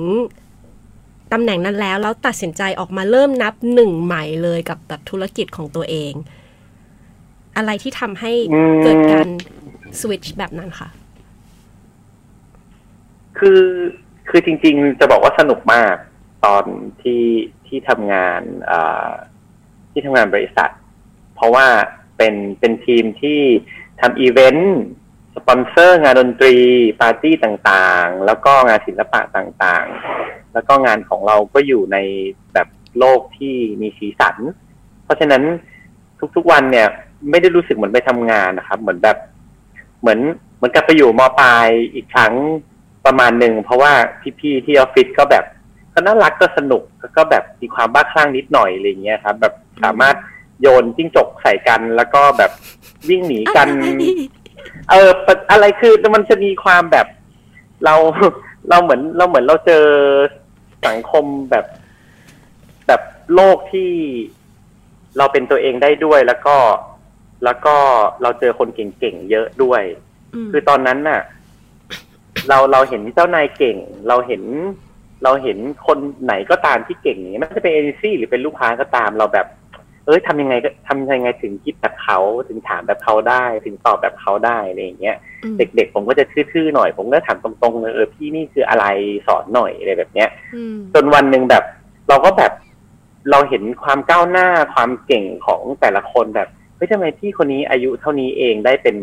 [1.32, 6.14] ตำแหน่งนั้นแล้ว แล้วตัดสินใจออกมาเริ่มนับหนึ่งใหม่เลยกับแบบธุรกิจของตัวเอง
[7.58, 9.30] อะไรที่ทำให้อืมเกิดการ
[10.00, 10.90] สวิตช์แบบนั้นค่ะ
[13.38, 13.64] คือ
[14.30, 15.96] คือจริง ๆ จะบอกว่าสนุกมาก
[16.46, 16.66] ตอน
[17.02, 17.24] ที่
[17.68, 18.42] ที่ทำงาน
[18.72, 19.12] อ่า
[19.92, 20.72] ที่ทำงานบริษัท
[21.36, 21.68] เพราะว่า
[22.18, 23.40] เป็นเป็นทีมที่
[24.02, 24.80] ทำอีเวนต์
[25.36, 26.56] สปอนเซอร์งานดนตรี
[27.02, 31.98] ปาร์ตี้ต่างๆ แล้วก็งานศิลปะต่างๆ แล้วก็งานของเราก็อยู่ใน
[32.54, 32.68] แบบ
[33.00, 34.36] โลกที่มีสีสัน
[35.04, 35.44] เพราะฉะนั้น
[36.36, 36.88] ทุกๆวันเนี่ย
[37.30, 39.18] ไม่ได้รู้สึกเหมือนไปทำงานนะครับ เหมือนแบบ
[40.02, 40.20] เหมือน
[40.58, 42.34] เหมือนกับไปอยู่มปลายอีกครั้ง
[43.06, 43.94] ประมาณหนึ่งเพราะว่า
[44.40, 45.46] พี่ๆที่ออฟฟิศก็แบบ
[45.94, 49.54] ก็น่ารักก็สนุกแล้วก็แบบมีความบ้าคลั่งนิดหน่อยอะไรเงี้ยครับ แบบ
[49.84, 50.16] สามารถ
[50.62, 52.52] โยนจิ้งจกใส่กันแล้วก็แบบ
[53.10, 53.68] วิ่งหนีกัน
[54.90, 57.08] เออปะอะไรคือมันจะมีความแบบ
[57.86, 57.96] เรา
[58.70, 59.86] เราเหมือนเราเหมือนเราเจอ
[60.88, 61.66] สังคมแบบ
[62.88, 63.02] แบบ
[63.36, 63.90] โลกที่
[65.18, 66.56] เราเป็นตัวเองได้ด้วยแล้วก็
[67.44, 67.76] แล้วก็
[68.22, 69.84] เราเจอคนเก่งๆเยอะด้วย
[70.46, 71.22] มคือตอนนั้นน่ะ
[72.48, 73.78] เราเราเห็นเจ้านายเก่ง
[74.08, 74.44] เราเห็น
[75.24, 79.48] เราเห็นคนไหนก็ตามที่เก่งอย่างเงี้ยไม่ว่าจะเป็นเอเจนซี่หรือเป็นลูกค้าก็ตามเราแบบ
[80.06, 88.86] เอ้ยทำยังไงก็ทำยังไงถึงคิดแบบเขาถึงถามแบบเขาได้ ถึงตอบแบบเขาได้อะไรอย่างเงี้ยอืมเด็กๆผมก็จะทื่อๆหน่อย ผมก็ถามตรงๆเลยเออพี่นี่คืออะไร
[89.28, 91.64] สอนหน่อยอะไรแบบเนี้ยอืมจนวันหนึ่งแบบ
[92.10, 92.52] เราก็แบบ
[93.32, 98.98] เราเห็นความก้าวหน้าความเก่งของแต่ละคนแบบเฮ้ยทำไมพี่คนนี้อายุเท่านี้เองได้เป็น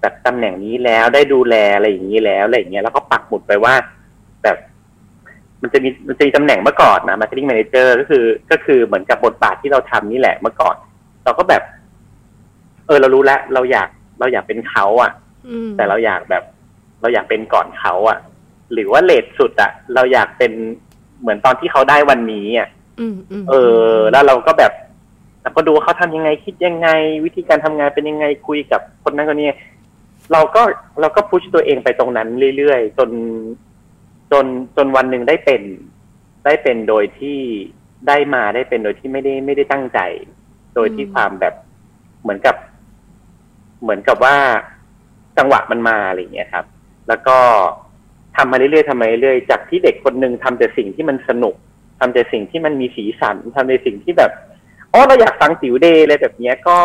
[0.00, 3.74] แบบตำแหน่งนี้แล้วได้ดูแลอะไรอย่างนี้แล้วอะไรอย่างเงี้ยแล้วก็ปักหมุดไปว่า
[4.42, 4.56] แบบ
[5.62, 10.76] มันจะมีมันจะมีตำแหน่งเมื่อก่อนนะ marketing manager ก็คือ ก็คือเหมือนกับบทบาทที่เราทำนี่แหละเมื่อก่อน
[11.24, 11.62] เราก็แบบ
[12.86, 13.88] เออเรารู้แล้วเราอยาก
[14.20, 15.12] เราอยากเป็นเขาอะ
[15.48, 16.44] อืม แต่เราอยากแบบ
[17.00, 18.18] เราอยากเป็นก่อนเขาอะ
[18.72, 20.52] หรือว่าเลทสุดอะเราอยากเป็น
[21.20, 22.68] เหมือนตอนที่เขาได้วันนี้อะ
[23.00, 23.54] อืมอืมเอ
[23.92, 24.72] อ แล้วเราก็แบบ
[25.44, 26.88] เราก็ดูว่าเขาทำยังไงคิดยังไง
[27.24, 29.50] วิธีการทำงานเป็นยังไงคุยกับคนนั้นคนนี้
[30.32, 30.62] เราก็
[31.00, 33.10] เราก็พุชตัวเองไปตรงนั้นเรื่อยๆจน
[34.32, 35.62] จนจนวันหนึ่งได้เป็น
[36.44, 37.38] ได้เป็นโดยที่
[38.08, 40.00] ได้มาได้เป็นโดยที่ไม่ได้ไม่ได้ตั้งใจ
[40.74, 41.54] โดยที่ความแบบ
[42.22, 42.56] เหมือนกับ
[43.82, 44.36] เหมือนกับว่า
[45.38, 46.66] จังหวะมันมาอะไรอย่างเงี้ยครับ
[47.08, 47.36] แล้วก็
[48.36, 51.54] ทำมาเรื่อยๆทำมาเรื่อยๆจากที่เด็กคนหนึ่งทำแต่สิ่งที่มันสนุก
[52.00, 54.32] ทำแต่สิ่งที่มันมีสีสันทำในสิ่งที่แบบ
[54.94, 56.78] อ๋อเราอยากฟังติ๋วเดย์อะไรแบบเนี้ยก็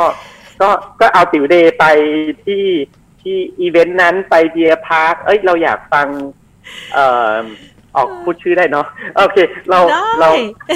[0.62, 0.70] ก็
[1.01, 1.86] ก็เอาติ๋วเดย์ไป
[2.45, 2.66] ที่
[3.22, 6.07] ที่อีเวนต์นั้นไปเดียพาร์คเอ้ยเราอยากฟัง
[6.93, 7.41] เอ่อ
[7.95, 9.38] ออกพูดชื่อได้เนาะโอเค
[9.70, 9.80] เรา
[10.20, 10.30] เรา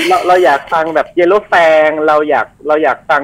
[0.09, 1.55] เราเราอยากฟังแบบเยลโลแฟ
[1.88, 3.21] งเราอยากเราอยากฟัง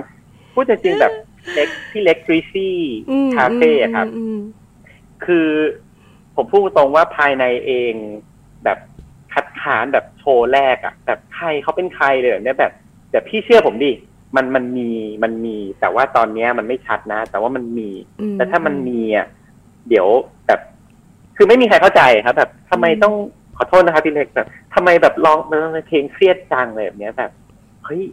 [0.53, 1.13] พูดจริงๆแบบ
[1.53, 2.77] เล็กพี่เล็กกรีซี่
[3.11, 4.37] อืมคาเฟ่อะครับอืม
[5.25, 5.47] คือ
[6.35, 7.93] ผมพูดตรงว่าภายในเอง
[8.63, 8.79] แบบ
[9.33, 12.73] คัดค้านแบบโชว์แรกอะแบบใครเขาเป็นใครเลยแบบเนี้ยแบบ
[13.11, 13.91] แต่พี่เชื่อผมดิ
[14.35, 14.89] มันมันมี
[15.23, 17.89] มันมี แต่ว่าตอนเนี้ยมันไม่ชัดนะ แต่ว่ามันมี
[18.19, 19.27] อืมแต่ถ้ามันมีอะ
[19.89, 20.07] เดี๋ยว
[20.47, 20.59] แบบ
[21.35, 23.13] คือไม่มีใครเข้าใจครับ แบบทำไมอืมต้อง
[23.57, 25.39] ขอโทษนะครับพี่เล็กแบบทำไมแบบร้อง
[25.87, 27.31] เพลงเครียดจังเลยแบบเนี้ยแบบ
[27.85, 28.03] เฮ้ย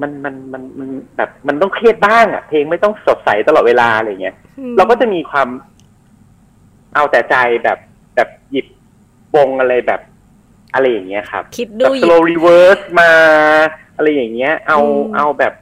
[0.00, 4.34] มันมันมันมันแบบมันต้องเครียดบ้างอะเพลงไม่ต้องสดใสตลอดเวลาอะไรเงี้ย
[4.76, 5.48] เราก็จะมีความ
[6.94, 7.78] เอาแต่ใจแบบ
[8.16, 8.66] แบบหยิบ
[9.34, 10.00] วงอะไรแบบ
[10.74, 13.10] อะไรอย่างเงี้ยครับคิดแบดูบหยิบ slow reverse มา
[13.96, 15.54] อะไรอย่างเงี้ย เอาอืมเอาแบบ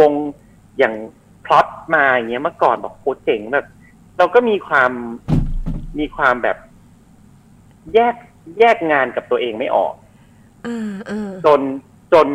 [0.00, 0.12] วง
[0.78, 0.94] อย่าง
[1.44, 3.66] พล็อตมาอย่างเงี้ยเมื่อก่อนบอกโคตรเจ๋งแบบ
[4.18, 4.92] เราก็มีความ
[5.98, 6.56] มีความแบบ
[7.94, 8.14] แยก
[8.58, 9.94] แยกงานกับตัวเองไม่ออก
[10.66, 11.60] อ่าอ่าจน
[12.12, 12.28] จน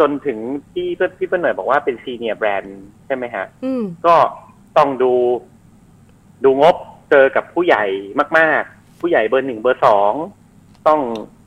[0.00, 0.38] จนถึง
[0.72, 4.16] ที่เพื่อนพี่เพื่อนหน่อยบอกว่าเป็นซีเนียร์แบรนด์ใช่ไหมฮะอืมก็
[4.76, 5.12] ต้องดู
[6.44, 6.76] ดูงบ
[7.10, 7.84] เจอกับผู้ใหญ่
[8.38, 10.12] มาก ๆ ผู้ใหญ่เบอร์หนึ่งเบอร์สอง
[10.88, 11.00] ต้อง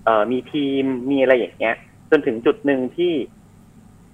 [0.05, 1.75] เออมีทีมมีอะไรอย่างเงี้ย
[2.11, 3.13] จนถึงจุดหนึ่งที่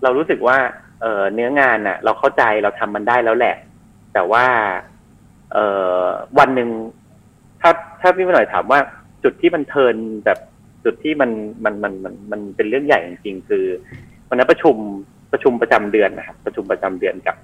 [0.03, 0.57] เรารู้สึกว่า
[1.01, 3.55] เออเนื้องานน่ะ เราเข้าใจเราทำมันได้แล้วแหละ
[4.13, 4.45] แต่ว่า
[5.53, 5.57] เอ
[6.01, 6.03] อ
[6.39, 6.69] วันหนึ่ง
[7.61, 7.71] ถ้า
[8.01, 8.79] ถ้าพี่หน่อยถามว่า
[9.23, 10.39] จุดที่มันเทิร์นแบบ
[10.85, 11.31] จุดที่มัน
[11.63, 13.65] มันมันมันมันเป็นเรื่องใหญ่จริงๆคือ
[14.27, 14.75] วันนั้นประชุม
[15.31, 17.37] ประชุมประจำเดือนนะครับประชุมประจำเดือนกับ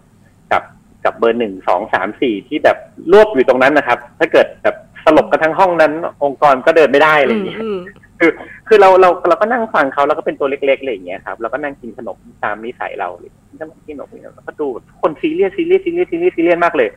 [0.52, 0.64] กับ
[1.06, 2.78] กับเบอร์หนึ่งสองสามสี่ที่แบบ
[3.12, 4.76] รวบอยู่ตรงนั้นนะครับ ถ้าเกิดแบบ
[5.06, 5.94] สลบกันทั้งห้องนั้น
[6.24, 7.78] องค์กรก็เดินไม่ได้อะไรอย่างเงี้ยอืม
[8.20, 8.32] คือ
[8.74, 14.68] คือเราเราเราก็นั่งฟังเขาแล้วก็เป็นตัวเล็กๆอะไรอย่างเงี้ยครับแล้วก็นั่งกินขนมตามนิสัยเราเลยนั่งกินขนมเนี่ยแล้วก็ดู
[15.02, 16.90] คนซีเรียสซีเรียสซีเรียสซีเรียสซีเรียสมากเลย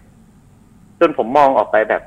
[1.00, 2.02] จนผมมองออกไปแบบ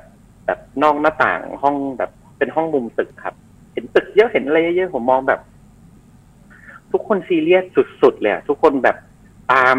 [0.46, 3.34] แบบนอกหน้าต่างห้องแบบเป็นห้องมุมตึกครับ
[3.72, 5.40] เห็นตึกเยอะเห็นอะไรเยอะๆผมมองแบบ
[6.92, 7.64] ทุกคนซีเรียส
[8.02, 8.96] สุดๆเลยทุกคนแบบ
[9.52, 9.76] ตาม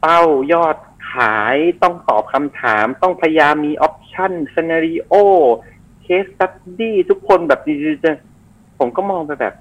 [0.00, 0.20] เป้า
[0.52, 0.76] ยอด
[1.12, 8.31] ขายต้องตอบคำถาม ต้องพยายามมี option scenario case study ทุกคนแบบดีๆ
[8.82, 9.54] ผมก็มองไปแบบ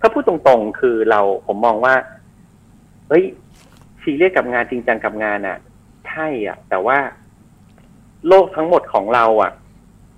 [0.00, 1.94] ถ้าพูดตรงๆ คือเราผมมองว่า
[3.08, 3.24] เฮ้ย
[4.02, 5.58] ซีเรียสกับงานจริงจังกับงานอะ
[6.08, 6.98] ใช่อะ แต่ว่า
[8.28, 9.52] โลกทั้งหมดของเราอะ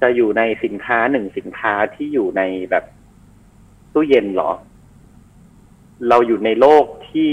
[0.02, 2.84] จะอยู่ในสินค้าหนึ่งสินค้าที่อยู่ในแบบ
[3.92, 4.50] ตู้เย็นเหรอ
[6.08, 7.30] เราอยู่ในโลกที่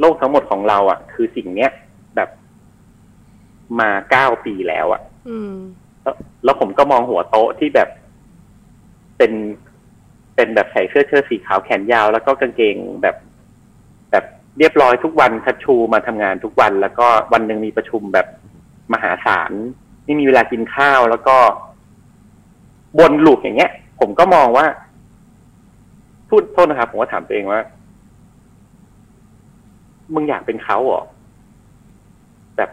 [0.00, 1.70] โลกทั้งหมดของเราอะ คือสิ่งเนี้ย
[2.16, 2.28] แบบ
[3.80, 5.54] มาเก้าปีแล้วอะอืม
[6.02, 7.88] แล้วแล้วผมก็มองหัวโต๊ะที่แบบ
[9.16, 9.32] เป็น
[10.36, 13.16] เป็นแบบใส่เสื้อเชิ้ตสีขาวแขนยาว แล้วก็กางเกงแบบ
[14.10, 14.24] แบบ
[14.58, 18.26] เรียบร้อยทุกวันคัดชูมาทำงานทุกวัน แล้วก็วันหนึ่งมีประชุมแบบ
[18.92, 19.52] มหาศาล
[20.04, 21.36] ไม่มีเวลากินข้าวแล้วก็
[22.98, 24.66] บนลูกอย่างเงี้ย ผมก็มองว่า
[26.28, 27.60] พูดโทษนะครับ ผมก็ถามตัวเองว่า
[30.14, 31.02] มึงอยากเป็นเขาเหรอ
[32.56, 32.70] แบบ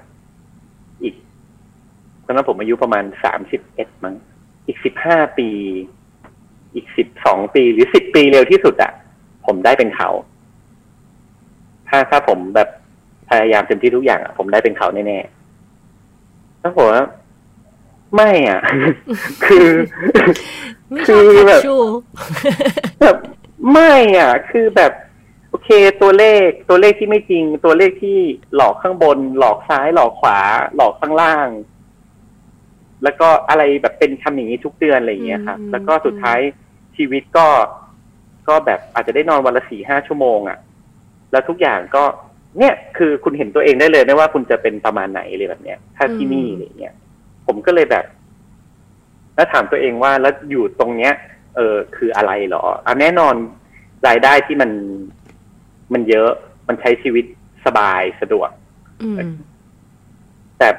[1.02, 1.14] อีก
[2.26, 4.16] ตอนนั้นผมอายุประมาณสามสิบเอ็ดมั้ง
[4.68, 5.50] อีกสิบห้าปี
[6.74, 8.92] อีกสิบสองปีหรือสิบปีเร็วที่สุดอะ
[9.46, 10.10] ผมได้เป็นเขา
[11.90, 12.70] ถ้าถ้าผมแบบ
[13.30, 17.06] พยายามเต็มที่ทุกอย่างอะผมได้เป็นเขาแน่ๆแล้วผมว่า
[18.16, 18.62] ไม่อะ
[19.46, 19.68] คือ
[20.92, 21.78] ไม่ชอบคือแคแบชบชู
[23.02, 23.18] แบบ
[23.74, 24.92] ไม่อะ คือแบบ
[25.50, 25.70] โอเค
[26.02, 28.18] ตัวเลขตัวเลขที่ไม่จริง ตัวเลขที่
[28.56, 30.40] หลอกข้างบน หลอกซ้าย หลอกขวา
[30.76, 31.48] หลอกข้างล่าง
[33.04, 36.40] แล้วก็อะไรแบบเป็นทำอย่างนี้ทุกเดือนอะไรอย่างเงี้ยครับ แล้วก็สุดท้าย
[36.98, 37.48] ชีวิตก็
[38.48, 40.58] ก็แบบอาจจะได้นอนวันละสี่ห้าชั่วโมงอะ
[41.32, 42.04] แล้วทุกอย่างก็
[42.60, 46.94] เนี่ย คือคุณเห็นตัวเองได้เลยไม่ว่าคุณจะเป็นประมาณไหนเลยแบบเนี้ย ถ้าที่นี่อะไรเงี้ย
[47.48, 48.06] ผมก็เลยแบบ
[49.36, 51.14] แล้วถามตัวเองว่าแล้วอยู่ตรงเนี้ย
[51.56, 53.34] เออคืออะไรเหรออะแน่นอน
[54.08, 54.72] รายได้ที่มัน
[55.94, 56.32] มันเยอะ
[56.68, 57.26] มันใช้ชีวิต
[57.66, 58.50] สบายสะดวก
[59.04, 59.18] อืม
[60.60, 60.70] แต่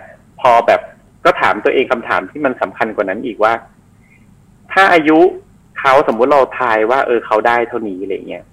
[0.40, 0.80] พอแบบ
[1.24, 3.52] ก็ถามตัวเองคำถามที่มันสำคัญกว่านั้นอีกว่า
[4.72, 5.18] ถ้าอายุ
[5.78, 8.44] เขาสมมุติเราทายว่า เออเขาได้เท่านี้อะไรเงี้ย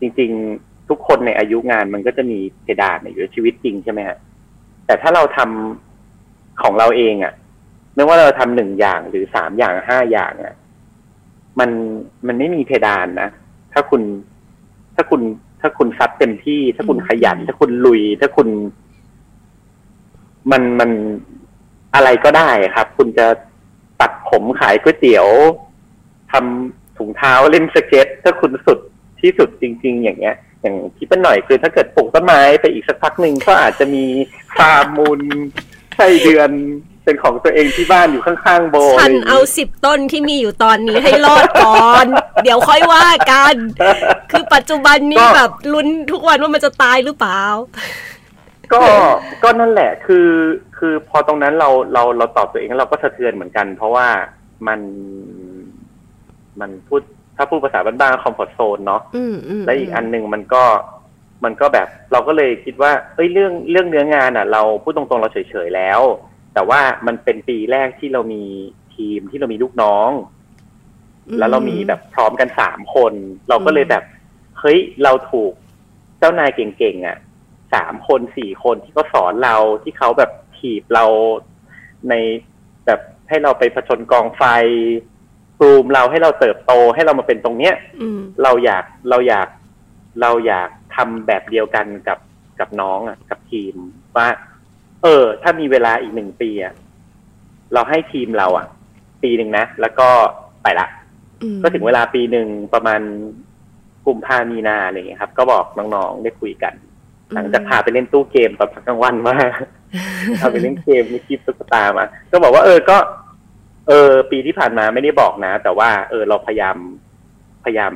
[0.00, 4.18] จริง ๆ ทุกคนในอายุงานมันก็จะมีเพดานอยู่ชีวิตจริงใช่ไหมฮะ
[4.86, 7.32] แต่ถ้าเราทำของเราเองอะ่ะ
[7.94, 10.54] ไม่ว่าเราทำหนึ่งอย่างหรือสามอย่างห้าอย่างอะ่ะ
[11.58, 11.70] มัน
[12.26, 13.30] มันไม่มีเพดานนะ
[13.72, 14.02] ถ้าคุณ
[14.94, 15.20] ถ้าคุณ
[15.60, 18.48] ถ้าคุณซัดเต็มที่ ถ้าคุณขยัน ถ้าคุณลุย ถ้าคุณ
[20.50, 20.90] มันมัน
[21.96, 23.26] อะไรก็ได้ครับ คุณจะ
[24.00, 25.28] ตัดผมขายก๋วยเตี๋ยว
[26.32, 28.78] ทำถุงเท้าเล่นสเก็ต ถ้าคุณสุด
[29.20, 34.04] ที่สุดจริง ๆ อย่างเงี้ย อย่างที่เป็นหน่อยคือถ้าเกิดปลูกต้นไม้ไปอีกสักพักหนึ่งก็อาจจะมี
[34.58, 35.20] ฟาร์มมูล
[35.96, 36.50] ไส้เดือน
[37.04, 42.06] เป็นของตัวเองที่บ้านอยู่ข้างๆโบฉันอะไรย่งงี้เอาสิบต้นที่มีอยู่ตอนนี้ให้รอดก่อน
[42.42, 43.54] เดี๋ยวค่อยว่ากัน
[44.30, 47.42] คือปัจจุบันนี้ก็แบบลุ้นทุกวันว่ามันจะตายหรือเปล่า
[48.72, 50.28] ก็นั่นแหละคือ
[50.78, 54.08] คือพอตรงนั้นเราเราเราตอบตัวเองเราก็สะเทือนเหมือนกัน เพราะว่า
[54.68, 54.80] มัน
[56.60, 57.00] มันพูด
[57.36, 60.64] ถ้าพูดภาษาบ้านๆคอมฟอร์ทโซนเนาะอืมอืมและอีกอันหนึ่งมันก็
[61.44, 66.00] มันก็แบบเราก็เลยคิดว่าเอ้ยเรื่องเรื่องเนื้องานอะ เราพูดตรงๆเราเฉยๆแล้ว
[66.54, 68.42] แต่ว่ามันเป็นปีแรกที่เรามี
[68.94, 70.10] ทีมที่เรามีลูกน้อง
[71.38, 73.12] แล้วเรามีแบบพร้อมกันสามคน
[73.48, 74.04] เราก็เลยแบบ
[74.60, 75.52] เฮ้ยเราถูก
[76.18, 77.16] เจ้านายเก่งๆอะ
[77.76, 81.04] สามคนสี่คนที่เขาสอนเราที่เขาแบบถีบเรา
[82.08, 82.14] ใน
[82.86, 84.42] แบบให้เราไปผจญกองไฟ
[85.58, 89.48] ปลูมเราให้เราเติบโตให้เรามาเป็นตรงเนี้ยอืมเราอยากเราอยาก
[90.20, 92.18] เราอยากทำแบบเดียวกันกับ
[92.60, 93.74] กับน้องอะ กับทีม
[94.16, 94.28] ว่า
[95.02, 96.74] เออ ถ้ามีเวลาอีกหนึ่งปีอะ
[97.72, 98.66] เราให้ทีมเราอะ
[99.22, 100.08] ปีหนึ่งนะแล้วก็
[100.62, 100.86] ไปละ
[101.42, 103.00] อืมก็ถึงเวลาปีหนึ่งประมาณ
[104.06, 106.74] กุมภามีนาอะไรอย่างเงี้ยครับ ก็บอกน้องๆได้คุยกัน
[107.34, 109.36] หลังจากพาไปเล่นตู้เกมตอนพักกลางวันมา
[110.40, 112.96] พาไปเล่นเกมมีคลิปตุ๊กตามา ก็บอกว่าเออก็
[113.88, 116.76] เออ ปีที่ผ่านมาไม่ได้บอกนะ แต่ว่า เออ เราพยายาม
[117.64, 117.92] พยายาม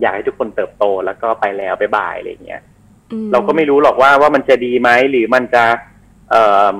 [0.00, 2.62] อยากให้ทุกคนเติบโตแล้วก็ไปแล้วไปบายอะไรอย่างเงี้ย
[3.12, 5.64] อืมเราก็ไม่รู้หรอกว่าว่ามันจะดีไหมหรือมันจะ
[6.30, 6.42] เอ่
[6.74, 6.76] อ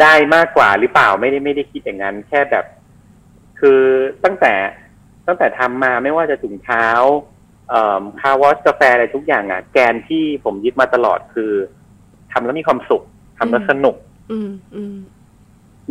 [0.00, 2.64] ได้มากกว่าหรือเปล่าไม่ได้ไม่ได้คิดอย่างนั้น แค่แบบ
[3.60, 3.80] คือ
[4.24, 4.54] ตั้งแต่
[5.26, 6.86] ตั้งแต่ทำมาไม่ว่าจะถุงเท้า
[7.24, 7.35] เอ่อ
[8.20, 11.52] คาวอสกาแฟอะไรทุกอย่างอะ แกนที่ผมยึดมาตลอดคือ
[12.32, 13.02] ทำแล้วมีความสุข
[13.38, 13.96] ทำแล้วสนุก
[14.32, 14.94] อืมอืม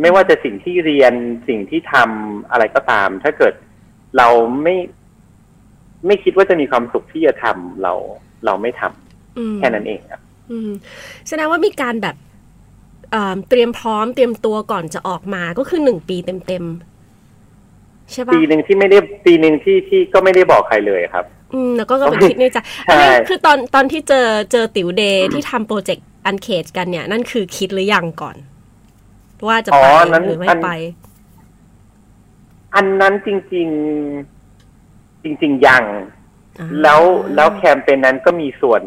[0.00, 1.12] ไม่ว่าจะสิ่งที่เรียน
[1.48, 3.54] สิ่งที่ทำอะไรก็ตาม ถ้าเกิด
[4.16, 4.28] เรา
[4.62, 4.76] ไม่
[6.06, 7.92] ไม่คิดว่าจะมีความสุขที่จะทำเรา
[8.44, 10.20] เราไม่ทำอืมแค่นั้นเองครับ
[10.50, 10.70] อืม
[11.28, 12.16] แสดงว่ามีการแบบ
[13.10, 16.16] เอ่อเตรียมพร้อมเตรียมตัวก่อนจะออกมาก็คือหนึ่งปี
[16.46, 21.26] เต็มๆใช่ปะปีหนึ่งที่ไม่ได้ปีหนึ่งที่ที่ก็ไม่ได้บอกใครเลยครับ
[21.56, 28.36] อืมแล้วก็ก็ไปคิดในใจใช่อันนั้นคือตอนตอนที่เจอเจอติ๋วเดย์ที่ทำโปรเจกต์อันเคจกันเนี่ย นั่นคือคิดหรือยังก่อน
[29.48, 30.68] ว่าจะอ๋ไปอนั้นหรือไม่อันไป
[32.74, 33.68] อันนั้นจริง
[34.46, 35.84] ๆ จริง ๆ ยัง
[36.60, 37.02] อ่าแล้ว
[37.34, 38.82] แล้วแคมเปญนั้นก็มีส่วน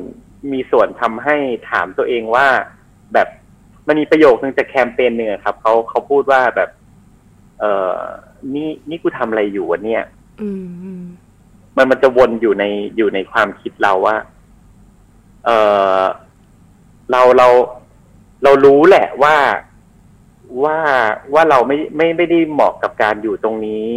[0.54, 1.36] มีส่วนทำให้
[1.70, 2.48] ถามตัวเองว่า
[3.14, 3.28] แบบ
[3.88, 6.70] มันมีประโยคนึงจากแคมเปญหนึ่งอะครับเขาเขาพูดว่าแบบ
[7.60, 7.98] เออ
[8.54, 10.04] นี่นี่กูทำอะไรอยู่วะเนี่ย
[10.42, 10.50] อื
[11.76, 12.64] มอืมมันมันจะวนอยู่ใน
[12.98, 14.18] อยู่ในความคิดเราว่า
[15.46, 15.50] เอ
[16.00, 16.02] อ
[17.12, 17.48] เราเรา
[18.44, 19.36] เรารู้แหละว่า
[20.64, 20.78] ว่า
[21.34, 23.90] ว่าเราไม่ไม่ไม่ได้เหมาะกับการอยู่ตรงนี้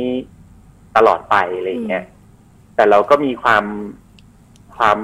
[0.97, 2.05] ตลอดไปอะไรอย่างเงี้ย
[2.75, 3.65] แต่เราก็มีความ
[4.77, 4.99] ความ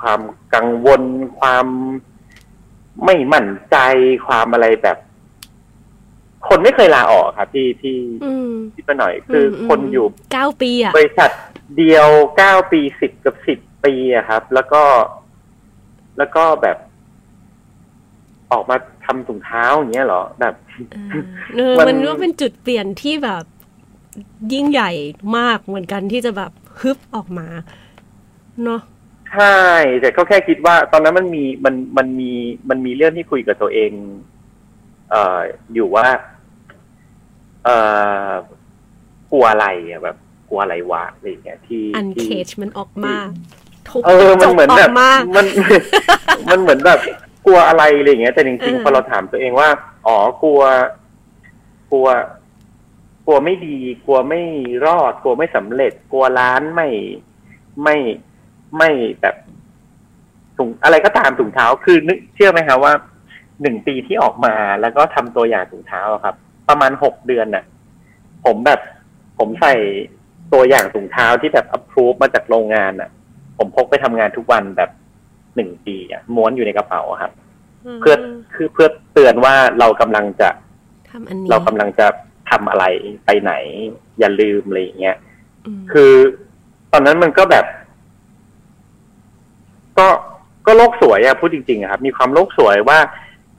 [0.00, 0.20] ความ
[0.54, 1.02] กังวล
[1.40, 1.66] ความ
[3.04, 3.76] ไม่มั่นใจ
[4.26, 4.98] ความอะไรแบบ
[6.48, 11.30] คนไม่เคยลาออกครับที่ที่อืมที่ป้าหน่อยคืออมคนอยู่เก้าปีอะบริษัท
[11.76, 14.82] เดียวเก้าปีสิบกับสิบปีอะครับ แล้วก็
[16.18, 16.78] แล้วก็แบบ
[18.52, 20.54] ออกมาทำถุงเท้าอย่างเงี้ยเหรอแบบ
[21.54, 23.44] เออมันมันว่าเป็นจุดเปลี่ยนที่แบบ
[24.52, 24.90] ยิ่งใหญ่
[25.36, 27.48] มากเหมือนกันที่จะแบบฮึบออกมา
[28.64, 28.80] เนาะ
[29.32, 29.60] ใช่
[30.00, 32.30] แต่ก็แค่คิดว่า ตอนนั้นมันมีมันมันมี
[32.68, 33.92] มันมีเรื่องที่คุยกับตัวเอง
[35.10, 35.38] เอ่อ
[35.74, 36.06] อยู่ว่า
[37.64, 37.76] เอ่
[38.28, 38.30] อ
[39.32, 40.16] กลัวอะไรอะแบบ
[40.48, 43.14] กลัวอะไรวะอะไรอย่างเงี้ยที่อันเคที่จมันออกมา
[43.88, 45.46] ทุบเออมันเหมือนจแบบกมามัน
[46.50, 47.00] มันเหมือนแบบ
[47.46, 49.68] กลัวอะไรอะไรอย่างเงี้ย แต่จริงเออๆพอเราถามตัวเองว่า
[50.06, 50.62] อ๋อกลัว
[51.92, 52.08] กลัว
[53.26, 53.76] กลัวไม่ดี
[54.06, 54.42] กลัวไม่
[54.86, 56.88] รอด กลัวไม่สำเร็จ กลัวร้านไม่
[57.82, 57.96] ไม่
[58.76, 58.90] ไม่
[59.20, 59.36] แบบ
[60.56, 62.92] ถุงอะไรก็ตามถุงเท้าคือนึกเชื่อไหมครับว่า
[63.62, 66.34] หนึ่งปีที่ออกมาแล้วก็ทำตัวอย่างถุงเท้าอะครับ
[66.68, 67.64] ประมาณหกเดือนน่ะ
[68.44, 68.80] ผมแบบ
[69.38, 69.74] ผมใส่
[70.52, 73.10] ตัวอย่างถุงเท้าที่แบบ approve มาจากโรงงานน่ะ
[73.58, 74.90] ผมพกไปทำงานทุกวันแบบ
[75.56, 77.32] หนึ่งปีอะม้วนอยู่ในกระเป๋าอะครับ
[78.00, 78.14] เพื่อ
[78.54, 80.48] คือเพื่อเตือนว่าเรากำลังจะ
[81.10, 82.06] ทำอันนี้เรากำลังจะ
[82.50, 82.84] ทำอะไร
[83.26, 83.52] ไปไหน
[84.18, 85.16] อย่าลืมอะไรอย่างเงี้ย
[85.80, 86.12] มคือ
[86.92, 87.64] ตอนนั้นมันก็แบบ
[89.98, 90.08] ก็
[90.66, 92.98] ก็โลกสวยอะพูดจริงๆอะครับ มีความโลกสวยว่า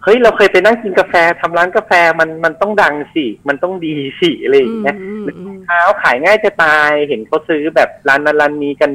[0.04, 8.91] เฮ้ยเราเคยไปนั่งกินกาแฟทำร้านกาแฟมันมันต้องดังสิ มันต้องดีสิอะไรอย่างเงี้ยอืมอืมอืม เท้าขายง่ายจะตาย เห็นเขาซื้อแบบร้านนั้นร้านนี้กัน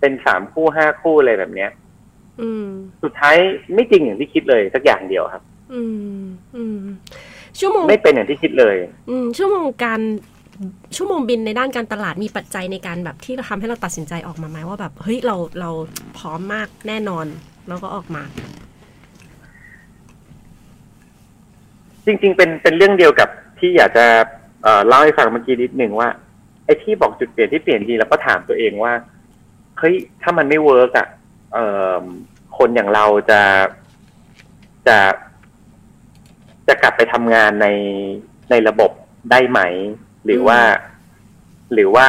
[0.00, 1.70] เป็นสามคู่ห้าคู่อะไรแบบเนี้ย
[2.40, 2.66] อืม
[3.02, 3.36] สุดท้าย
[3.74, 5.42] ไม่จริงอย่างที่คิดเลยสักอย่างเดียวครับ
[5.74, 5.82] อื
[6.18, 6.22] ม
[6.56, 6.78] อืม
[7.58, 8.76] ชั่วโมงไม่เป็นอย่างที่คิดเลย
[9.10, 10.00] อืม ชั่วโมงการ
[10.96, 15.70] ชั่วโมงบินในด้านการตลาดมีปัจจัยในการแบบที่เราทำให้เราตัดสินใจออกมาไหมว่าแบบเฮ้ยเราเรา
[16.18, 17.26] พร้อมมากแน่นอน
[17.68, 18.22] แล้วก็ออกมา
[22.06, 23.28] จริง ๆ เป็นเป็นเรื่องเดียวกับ
[23.58, 24.06] ที่อยากจะ
[24.86, 26.08] เล่าให้ฟังเมื่อกี้นิดหนึ่งว่า
[26.64, 28.92] ไอ้ที่บอกจุดเปลี่ยนที่เปลี่ยนทีแล้วก็ถามตัวเองว่า
[29.78, 31.08] เฮ้ยถ้ามันไม่ work อะ
[31.52, 31.58] เอ
[32.00, 32.04] อ
[32.58, 33.40] คนอย่างเราจะ
[34.86, 34.98] จะ
[36.68, 37.66] จะกลับไปทำงานใน
[38.50, 38.90] ในระบบ
[39.30, 39.60] ได้ไหม
[40.24, 40.58] หรือว่า
[41.72, 42.06] หรือว่า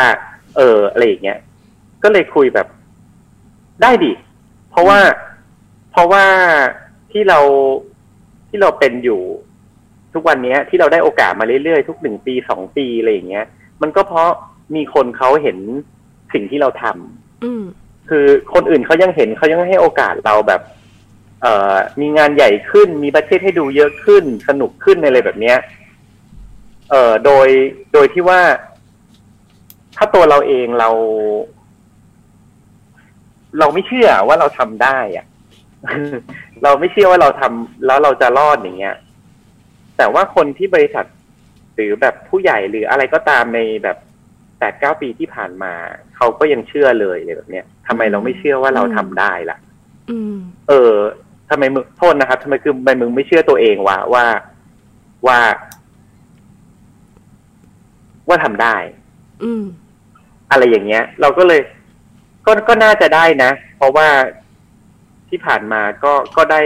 [0.57, 1.39] เอออะไรอย่างเงี้ย
[2.03, 2.67] ก็เลยคุยแบบ
[3.81, 4.11] ได้ดิ
[4.69, 4.99] เพราะว่า
[5.91, 6.25] เพราะว่า
[7.11, 7.39] ที่เรา
[8.49, 9.21] ที่เราเป็นอยู่
[10.13, 13.45] ทุกวันเนี้ยที่เราได้โอกาสมาเรื่อยๆ ทุกหนึ่งปีสองปีอะไรอย่างเงี้ย
[13.81, 14.29] มันก็เพราะ
[14.75, 15.57] มีคนเขาเห็น
[16.33, 17.63] สิ่งที่เราทำอืม
[18.09, 20.61] คือคนอื่นเขายังเห็นเขายังให้โอกาสเราแบบ
[21.41, 25.57] เอ่อมีงานใหญ่ขึ้น มีบัตเจตให้ดูเยอะขึ้น สนุกขึ้นอะไรแบบเนี้ย
[26.91, 27.47] เอ่อโดย
[27.93, 28.41] โดยที่ว่า
[29.97, 30.89] ถ้าตัวเราเองเรา
[33.59, 35.25] เราไม่เชื่อว่าเราทำได้อะ
[36.63, 38.95] เราไม่เชื่อว่าเราทำแล้วเราจะรอดอย่างเงี้ย
[39.99, 41.05] แต่ว่าคนที่บริษัท
[41.75, 43.97] หรือแบบผู้ใหญ่หรืออะไรก็ตามในแบบ
[44.59, 45.73] แปดเก้าปีที่ผ่านมา
[46.15, 49.57] เขาก็ยังเชื่อเลยเลยแบบเนี้ยทำไมเราไม่เชื่อว่าเราทำได้ล่ะ
[50.09, 50.37] อืม
[50.69, 50.93] เออ
[51.49, 54.25] ทำไมมึงโทษนะครับทำไมคือทำไมมึงไม่เชื่อตัวเองวะว่า
[55.27, 55.39] ว่า
[58.27, 58.75] ว่าทำได้
[59.43, 59.63] อืม
[60.51, 61.61] อะไรอย่างเงี้ย เราก็เลย
[62.45, 64.07] ก็ก็น่าจะได้นะ เพราะว่า
[65.29, 66.61] ที่ผ่านมาก็ก็ได้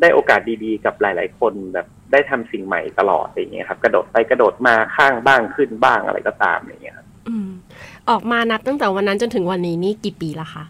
[0.00, 7.48] ได้โอกาสดีๆ กับหลาย ๆ คนแบบ ได้ทำสิ่งใหม่ตลอดอะไรอย่างเงี้ยครับ กระโดดไปกระโดดมาข้างบ้างขึ้นบ้างอะไรก็ตามอย่างเงี้ยครับอืม
[8.10, 10.64] ออกมานับตั้งแต่วันนั้นจนถึงวันนี้นี่กี่ปีละคะ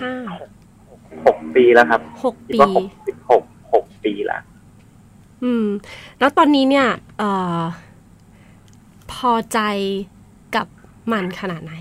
[0.00, 0.14] ห้า
[1.26, 2.86] หกปีแล้วครับหกคิดปีว่าหก
[3.30, 4.38] หกหกปีละ
[5.44, 5.66] อืม
[6.18, 6.86] แล้วตอนนี้เนี่ย
[7.18, 7.60] เอ่อ
[9.12, 9.58] พอใจ
[10.56, 10.66] กับ
[11.12, 11.74] มันขนาดไหน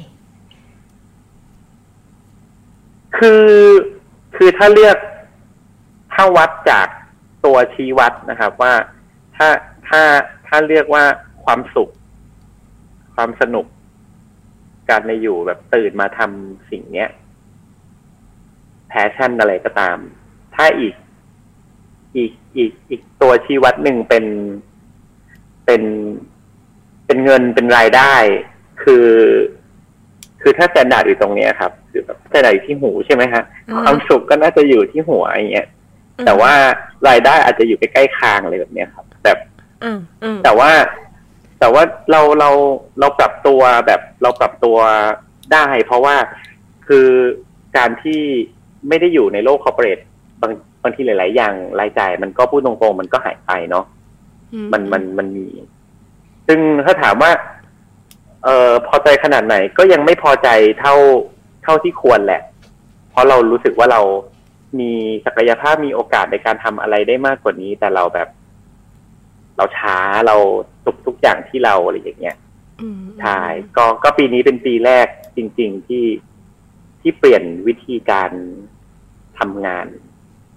[3.17, 3.45] คือ
[4.35, 4.97] คือถ้าเลือก
[6.21, 6.87] ถ้าวัดจาก
[7.45, 8.73] ตัวชี้วัดนะครับ ว่า
[9.37, 9.49] ถ้า
[9.87, 10.01] ถ้า
[10.47, 11.03] ถ้าเรียกว่า
[11.45, 11.89] ความสุข
[13.15, 13.65] ความสนุก
[14.89, 17.09] การในอยู่แบบตื่นมาทำสิ่งเนี้ย
[18.89, 19.97] passion อะไรก็ตาม
[20.55, 20.95] ถ้าอีก
[22.17, 24.25] อีกอีกอีกตัวชี้วัดหนึ่งเป็น
[25.65, 25.83] เป็น
[27.05, 28.13] เป็นเงินเป็นรายได้
[28.83, 29.07] คือ
[30.41, 35.69] คือถ้า standard อยู่ตรงเนี้ยครับ คือแบบ standard อยู่ที่หูใช่ไหมฮะอ่าความสุขก็น่าจะอยู่ที่หัวอย่างเงี้ย
[36.25, 36.51] แต่ว่า
[37.07, 39.37] รายได้อาจจะอยู่ใกล้ๆคางอะไรแบบเนี้ยครับ แบบ
[39.83, 40.71] อ่าอ่าแต่ว่า
[41.59, 42.49] แต่ว่าเราเรา
[42.99, 44.77] เราปรับตัวแบบเราปรับตัว
[45.53, 46.15] ได้ เพราะว่า
[46.87, 47.07] คือ
[47.77, 48.21] การที่
[48.87, 49.99] ไม่ได้อยู่ในโลกคอร์เปอเรท
[50.41, 50.51] บาง
[50.83, 53.85] บางทีหลาย ๆ อย่างรายจ่ายมันก็พูดตรงๆมันก็หายไปเนาะ
[54.53, 55.47] อืมันมันมันมี
[56.47, 57.31] ซึ่งถ้าถามว่า
[58.43, 60.47] เออพอใจขนาดไหนก็ยังไม่พอใจ
[60.79, 60.95] เท่า
[61.63, 62.41] เท่าที่ควรแหละ
[63.11, 64.01] เพราะเรารู้สึกว่าเรา
[64.79, 64.91] มี
[65.25, 68.29] ศักยภาพมีโอกาสในการทำอะไรได้มากกว่านี้ แต่เราแบบ
[69.57, 69.97] เราช้า
[70.27, 70.35] เรา
[70.85, 72.37] ทุกทุกอย่างที่เราอะไรอย่างเงี้ย
[72.81, 73.39] อืมใช่
[73.77, 75.07] ก็ก็ปีนี้เป็นปีแรก
[75.37, 76.05] จริง ๆที่
[77.01, 78.31] ที่เปลี่ยนวิธีการ
[79.39, 79.87] ทำงาน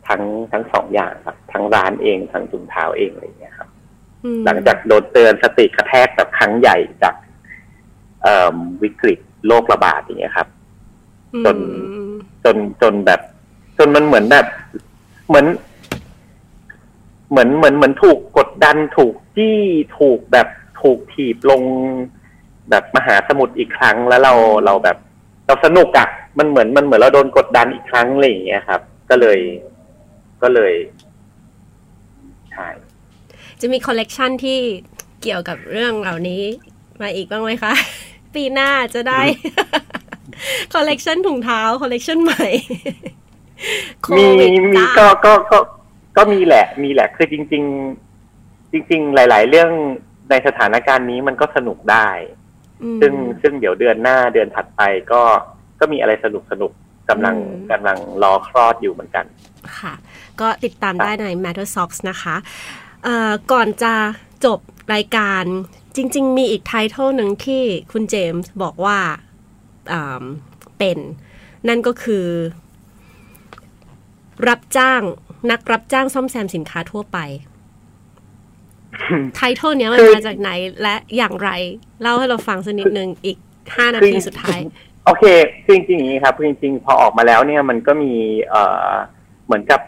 [0.08, 3.68] ทั้งทั้งสองอย่างครับ ทั้งร้านเองทั้งถุงเท้าเองอะไรอย่างเงี้ยครับ
[4.24, 7.14] อืมหลังจากโดนเตือนสติกระแทกแบบครั้งใหญ่จาก
[8.22, 10.48] เอ่อวิกฤตโรคระบาดอย่างเงี้ยครับ
[11.44, 11.56] จน
[11.94, 12.12] อืม
[12.44, 13.31] จนจนแบบจ
[13.86, 14.46] นมันเหมือนแบบ
[15.28, 15.46] เหมือน
[17.30, 19.60] เหมือนเหมือนเหมือนถูกกดดันถูกจี้
[19.98, 20.48] ถูกแบบ
[20.80, 21.62] ถูกถีบลง
[22.70, 24.96] แบบมหาสมุทรอีกครั้งแล้วเราเราแบบ
[25.46, 26.08] เราสนุกอะ่ะ
[26.38, 28.80] มันเหมือนมันเหมือนเราโดนกดดันอีกครั้งอะไรอย่างเงี้ยครับ
[29.10, 29.38] ก็เลย
[30.42, 30.74] ก็เลย
[32.52, 32.68] ใช่
[33.60, 34.58] จะมีคอลเลกชันที่
[35.22, 36.42] เกี่ยวกับเรื่องเหล่านี้
[37.02, 37.72] มาอีกบ้างไหมคะ
[38.34, 39.20] ปีหน้าจะได้
[40.74, 42.48] คอลเลกชันถุงเท้าคอลเลกชันใหม่
[44.02, 45.58] โควิดมีมีจ้าก็ก็ก็
[46.16, 47.64] ก็มีแหละ มีแหละคือจริง
[48.18, 49.70] ๆ จริง ๆ หลาย ๆ เรื่อง
[50.30, 52.08] ในสถานการณ์นี้มันก็สนุกได้
[52.82, 54.80] อืมซึ่งซึ่งเดี๋ยวเดือนหน้าเดือนถัดไป
[55.12, 55.22] ก็
[55.80, 59.24] ก็มีอะไรสนุกสนุกๆกำลังอืมกำลังรอคลอดอยู่เหมือนกัน
[59.78, 59.94] ค่ะ
[60.40, 62.36] ก็ติดตามได้ใน Matter Socks นะคะ
[63.04, 63.94] เอ่อก่อนจะ
[64.44, 64.58] จบ
[64.94, 65.44] รายการ
[65.96, 68.98] จริง ๆ มีอีกไททอลหนึ่งที่คุณเจมส์บอกว่า
[69.92, 70.24] อ่า
[70.78, 70.98] เป็น
[71.68, 72.26] นั่นก็คือ
[74.48, 75.02] รับจ้าง
[75.50, 77.18] นักรับจ้างซ่อมแซมสินค้าทั่วไป
[79.36, 80.50] ไททอลเนี้ยมันคือมาจากไหน
[80.82, 81.50] และอย่างไร
[82.02, 83.36] เล่าให้เราฟังสักนิดนึงอีก
[83.76, 84.60] ห้านาทีสุดท้าย
[85.06, 85.24] โอเค
[85.64, 88.12] คือจริงๆอย่างนี้ครับคือจริง ๆ พอออกมาแล้วเนี่ยมันก็มี
[88.50, 88.92] เอ่อ
[89.46, 89.80] เหมือนกับ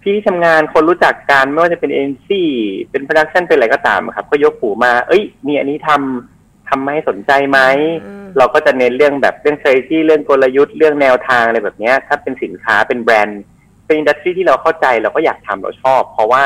[0.00, 2.42] พี่ที่ทำงานคนรู้จักกันไม่ว่าจะเป็นเอ็นซี
[2.90, 7.58] เป็น production เป็นอะไรก็ตามครับ ก็ยกหูมา เอ้ยมีอันนี้ทำทำให้สนใจไหม
[8.04, 13.42] อืมเราก็จะเน้นเรื่องแบบเรื่อง strategy เรื่องกลยุทธ์เรื่องแนวทางอะไรแบบเนี้ยถ้าเป็นสินค้าเป็นแบรนด์
[13.90, 16.44] เป็น industry ที่เราเข้าใจเราก็อยากทำเราชอบ เพราะว่า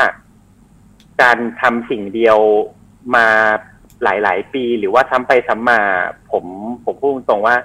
[1.21, 2.37] การทำสิ่งเดียว
[3.15, 3.27] มา
[4.03, 5.79] หลาย ๆ ปี หรือว่าซ้ำไปซ้ำมา
[6.31, 6.45] ผม
[6.85, 7.55] ผมพูดตรงๆว่า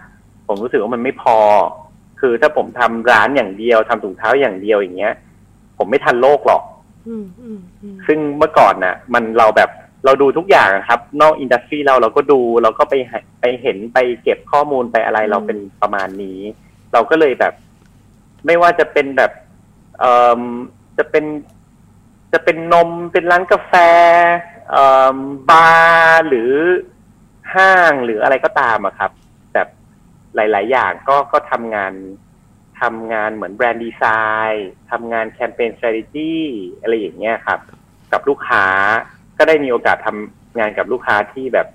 [0.47, 1.37] ผมรู้สึกว่ามันไม่พอ
[2.21, 5.15] คือถ้าผมทำร้านอย่างเดียวทำถุงเท้าอย่างเดียวอย่างเงี้ย
[5.79, 6.63] ผมไม่ทันโลกหรอก
[7.09, 9.71] อืมอืมอืมซึ่งเมื่อก่อนน่ะ มันเราแบบ
[10.05, 16.39] เราดูทุกอย่างอะครับ นอกอินดัสทรีเราเราก็ดูเราก็ไปหาไปเห็นไปเก็บข้อมูลไปอะไรเราเป็นประมาณนี้
[16.93, 17.55] เราก็เลยแบบ
[18.47, 19.49] ไม่ว่าจะเป็นแบบเอ่อ
[20.99, 21.25] จะเป็น
[22.33, 23.75] จะเป็นนมเป็นร้านกาแฟ
[24.71, 24.85] เอ่
[25.15, 25.17] อ
[25.51, 25.69] บา
[26.05, 26.53] ร์หรือ
[27.55, 29.11] ห้างหรืออะไรก็ตามอะครับ
[29.55, 29.69] แบบ
[30.35, 31.93] หลาย ๆ อย่างก็ก็ทำงาน
[32.81, 36.35] ทำงานเหมือน brand design ทำงานแคมเปญ strategy
[36.81, 37.59] อะไรอย่างเงี้ยครับ
[38.13, 38.67] กับลูกค้า
[39.39, 41.69] ก็ได้มีโอกาสทำงานกับลูกค้าที่แบบ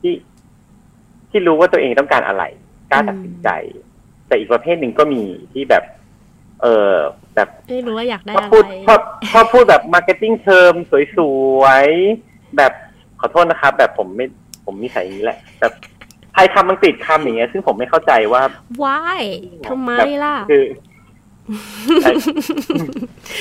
[0.00, 0.14] ที่
[1.30, 2.44] ที่รู้ว่าตัวเองต้องการอะไร
[2.90, 3.48] กล้าตัดสินใจ
[4.26, 5.22] แต่อีกประเภทหนึ่งก็มี
[5.52, 5.84] ที่แบบ
[6.62, 6.94] เออ
[7.34, 9.00] แบบไม่รู้ว่าอยากได้ชอบอะไรพูดชอบ
[9.32, 10.74] ชอบพูดแบบ marketing term
[11.16, 11.18] ส
[11.60, 12.72] วยๆแบบ
[13.20, 14.26] ขอโทษนะครับแบบผมไม่
[14.64, 15.72] ผมมีสายอย่างนี้แหละแบบ
[16.32, 18.42] ไทยคำอังกฤษคำอย่างเงี้ย ซึ่งผมไม่เข้าใจว่า
[18.82, 19.22] why
[19.68, 19.90] ทำไม
[20.24, 20.64] ล่ะ คือ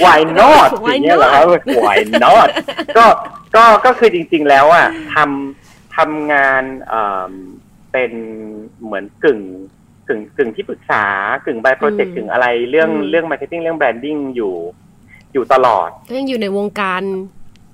[0.03, 1.43] why not อ Why ย่างเงี้ยเหรอครับ
[1.85, 2.47] why not
[2.97, 3.05] ก็
[3.55, 7.31] ก็ก็คือจริง ๆ แล้วอะทำทำงานเอ่อ
[7.91, 8.11] เป็น
[8.83, 9.39] เหมือนกึ่ง
[10.09, 11.05] กึ่งกึ่งที่ปรึกษา
[11.45, 14.53] กึ่งบายโปรเจกอืต์มกึ่งอะไรเรื่องอืมเรื่องมาร์เก็ตติ้งเรื่องแบรนดิ้งอยู่
[15.33, 17.01] อยู่ตลอดก็ยังอยู่ในวงการ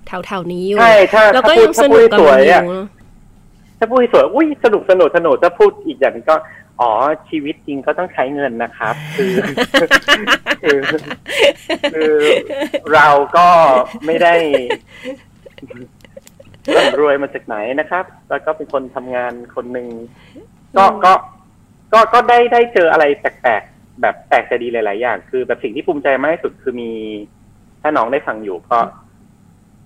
[0.08, 2.84] แถวๆนี้อยู่ใช่ถ้าแล้วถ้าก็พูยัดงสถ้าพูนุดกกับสวมันยอยู่อะเนอะ
[3.80, 6.36] ถ้าพูดสวยอุ้ยสนุกสนุกสนุกถ้าพูดอีกอย่างก็
[6.82, 6.92] อ๋อ
[7.30, 9.34] ชีวิตจริงก็ต้องใช้เงินนะครับ คือ
[10.62, 10.80] คือ
[11.94, 12.16] คือ
[12.94, 13.08] เรา
[13.38, 13.48] ก็
[14.06, 14.36] ไม่ได้
[16.76, 19.88] ร่ำรวยมาจากไหนนะครับ แล้วก็เป็นคนทำงานคนหนึ่ง
[20.78, 21.14] ก็อืมก็
[21.94, 26.92] ก็ก็ได้ได้เจออะไรแปลกๆแบบแปลกแต่ดีหลาย ๆ อย่าง คือแบบสิ่งที่ภูมิใจมากที่สุดคือมี
[27.82, 28.78] ถ้าน้องได้ฟังอยู่ก็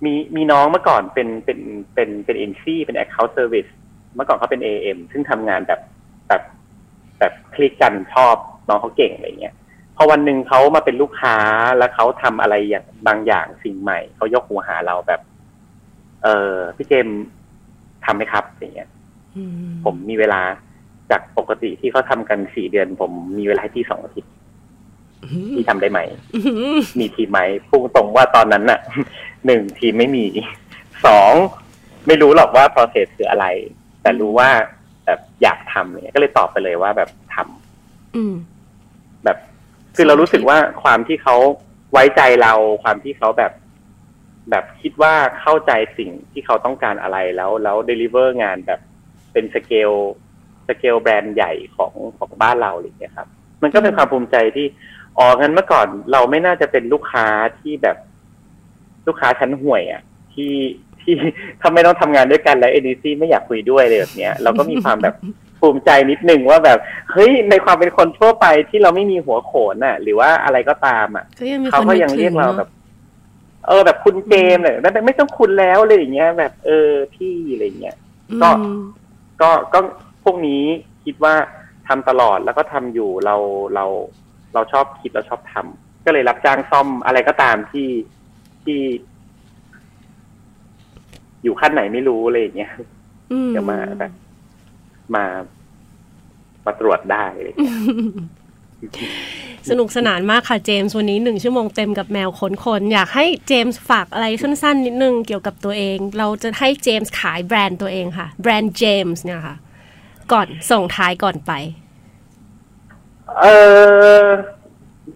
[0.06, 1.60] มีมีน้องเมื่อก่อนเป็นเป็น
[1.94, 3.72] เป็นเป็นเอ็นซีเป็น account service
[4.16, 5.82] เมื่อก่อนเขาเป็น AM ซึ่งทำงานแบบ
[6.28, 6.44] แบบ
[7.20, 8.36] แบบคลิกกันชอบ
[8.70, 9.56] น้องเขาเก่งอะไรเงี้ย
[9.96, 11.36] พอวันหนึ่งเขามาเป็นลูกค้า
[11.78, 15.22] แล้วเขาทำอะไรอย่างบางอย่างสิ่งใหม่เขายกหูหาเราแบบ
[16.24, 17.20] เออพี่เจมส์
[18.06, 18.90] ทำไหมครับอย่างเงี้ย
[19.36, 19.52] อืม
[19.86, 20.42] ผมมีเวลา
[21.12, 24.32] จากปกติที่เขาทำกันสี่เดือน ผมมีเวลาให้ที่สองอาทิตย์
[25.56, 26.00] ที่ทำได้ไหม
[26.34, 27.40] อื้อหือมีทีมไหม
[27.70, 28.80] พุ่งตรงว่าตอนนั้นน่ะ
[29.46, 30.26] หนึ่งทีมไม่มี
[31.06, 31.32] สอง
[32.08, 33.46] ไม่รู้หรอกว่า process คืออะไร
[34.02, 34.50] แต่รู้ว่า
[35.06, 38.34] แบบอยากทำเนี่ยก็เลยตอบไปเลยว่าแบบทำอืม
[39.24, 39.38] แบบ
[39.96, 41.36] คือเรารู้สึกว่าความที่เขา
[41.92, 42.54] ไว้ใจเรา
[42.84, 43.52] ความที่เขาแบบ
[44.50, 48.80] แบบคิดว่าเข้าใจสิ่งที่เขาต้องการอะไรแล้ว แล้ว deliver งานแบบ
[49.34, 49.92] เป็นสเกล
[50.70, 53.28] สเกลแบรนด์ใหญ่ของของบ้านเราอะไรอย่างเงี้ยครับ
[53.64, 54.68] มันก็เป็นความภูมิใจที่
[55.18, 57.26] อ๋องั้นเมื่อก่อนเราไม่น่าจะเป็นลูกค้า
[57.60, 57.98] ที่แบบ
[59.08, 60.02] ลูกค้าชั้นห่วยอะ
[60.34, 60.54] ที่
[61.02, 61.14] ที่
[61.60, 65.16] ถ้าไม่ต้องทำงานด้วยกันแล้วเอเนซีไม่อยากคุยด้วยเลยแบบเนี้ยเราก็มีความแบบ
[65.60, 66.78] ภูมิใจนิดนึงว่าแบบ
[67.12, 72.70] เฮ้ยในความเป็นคนทั่วไปที่เราไม่มีหัวโขนอะ หรือว่าอะไรก็ตามอะก็ยังมีคเขานก็นึกยังถึเรียงกเราเนอะแบบ
[73.68, 77.98] เออแบบคุณเจมส์เลยแบบไม่ต้องคุณแล้วเลยอย่างเงี้ย แบบเออพี่อะไรอย่างเงี้ย
[78.42, 78.80] ก็อืม
[79.42, 80.64] ก็ก็พ วกนี้
[81.06, 81.34] คิดว่า
[81.88, 83.36] ทำตลอดแล้วก็ทำอยู่เรา
[83.76, 83.86] เรา
[84.54, 87.90] เราชอบคิดเราชอบทำก็เลยรับจ้างซ่อมอะไรก็ตามที่
[88.64, 88.80] ที่
[91.44, 92.72] อยู่ขั้นไหนไม่รู้อะไรอย่างเงี้ย
[93.32, 94.12] อืมจะมาแบบ
[95.16, 95.26] มา
[96.66, 97.78] มาตรวจได้อะไรอย่างเงี้ย
[99.70, 109.56] สนุกสนานมากค่ะเจมส์วันนี้หนึ่งชั่วโมงเต็มกับแมวขนคนอยากให้เจมส์ฝากอะไรสั้นๆ นิดนึงเกี่ยวกับตัวเอง เราจะให้เจมส์ขายแบรนด์ตัวเองค่ะ แบรนด์เจมส์เนี่ยค่ะ
[110.34, 111.52] ก่อนส่งท้ายก่อนไป
[113.40, 113.46] เอ
[114.24, 114.26] อ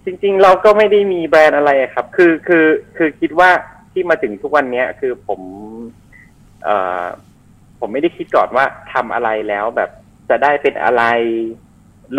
[0.06, 2.66] จริง ๆ เราก็ไม่ได้มีแบรนด์อะไรครับ คือคือ
[2.98, 3.50] คือคิดว่า
[3.92, 5.42] ที่มาถึงทุกวันเนี้ย คือผม
[6.64, 7.06] เอ่อ
[7.80, 9.90] ผมไม่ได้คิดก่อนว่าทำอะไรแล้วแบบ
[10.30, 11.04] จะได้เป็นอะไร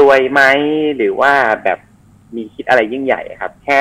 [0.01, 0.43] รวยไหม
[0.97, 1.33] หรือว่า
[1.65, 1.79] แบบ
[2.37, 3.79] มีคิดอะไรยิ่งใหญ่ครับ แค่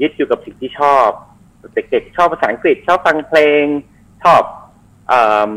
[0.00, 1.08] ยึดอยู่กับสิ่งที่ชอบ
[1.74, 3.64] เด็กๆชอบภาษาอังกฤษชอบฟังเพลง
[4.22, 4.42] ชอบ
[5.08, 5.14] เอ
[5.50, 5.52] ม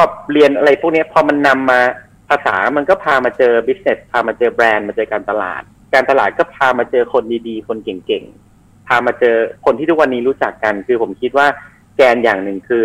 [0.00, 1.80] อบเรียนอะไรพวกเนี้ยพอมันนำมา
[2.28, 5.62] ภาษามันก็พามาเจอ business พามาเจอแบรนด์มาเจอการตลาด
[5.94, 11.46] การตลาดก็พามาเจอคนดีๆ คนเก่งๆ พามาเจอคนที่ทุกวันนี้รู้จักกัน คือผมคิดว่า
[11.96, 12.84] แกนอย่างหนึ่งคือ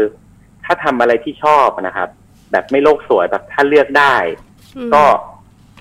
[0.66, 2.10] ถ้าทำอะไรที่ชอบนะครับ
[2.52, 4.16] แบบไม่โลกสวยแบบถ้าเลือกได้
[4.78, 5.04] อืมก็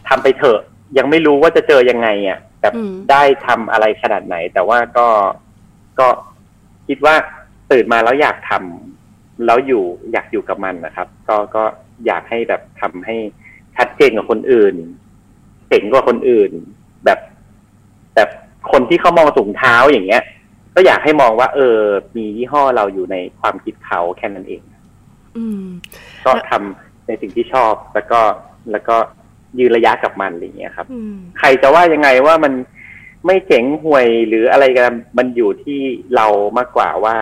[0.09, 0.61] ทำไปเถอะ
[0.99, 5.09] ยังไม่รู้ว่าจะเจอยังไงอะแบบอืมได้ทำอะไรขนาดไหน แต่ว่าก็
[5.99, 6.09] ก็
[6.89, 7.14] คิดว่า
[7.70, 8.97] ตื่นมาแล้วอยากทำ
[9.47, 11.64] แล้วอยู่อยากอยู่กับมันนะครับ ก็ก็
[12.07, 13.16] อยากให้แบบทำให้
[13.76, 14.74] ชัดเจนกว่าคนอื่น
[15.68, 16.51] เจ๋งกว่าคนอื่น
[17.05, 17.18] แบบ
[18.14, 18.28] แบบ
[18.72, 20.22] คนที่เขามองถุงเท้าอย่างเงี้ย
[20.74, 21.78] ก็อยากให้มองว่า เออ
[22.16, 24.62] มียี่ห้อเราอยู่ในความคิดเขาแค่นั้นเอง
[25.36, 25.64] อืม
[26.24, 28.20] ก็ทำในสิ่งที่ชอบแล้วก็
[28.72, 28.97] แล้วก็
[29.59, 32.53] ยืนระยะกับมันอะไรอย่างเงี้ยครับอืมใครจะว่ายังไงว่ามัน
[33.26, 34.84] ไม่เจ๋งห่วยหรืออะไรกัน
[35.18, 35.80] มันอยู่ที่
[36.16, 36.26] เรา
[36.59, 37.16] มากกว่าว่า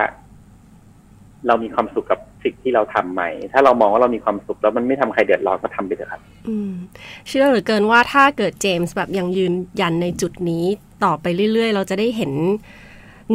[1.46, 3.22] เรามีความสุขกับสิ่งที่เราทำไหม
[3.52, 6.72] ถ้าเรามองว่าเรามีความสุขแล้วมันไม่ทำใครเดือดร้อนก็ทำไปเถอะครับ อืม
[7.28, 10.64] เชื่อเหลือเกินว่าถ้าเกิดเจมส์แบบยังยืนยันในจุดนี้
[11.04, 12.32] ต่อไปเรื่อย ๆ เราจะได้เห็น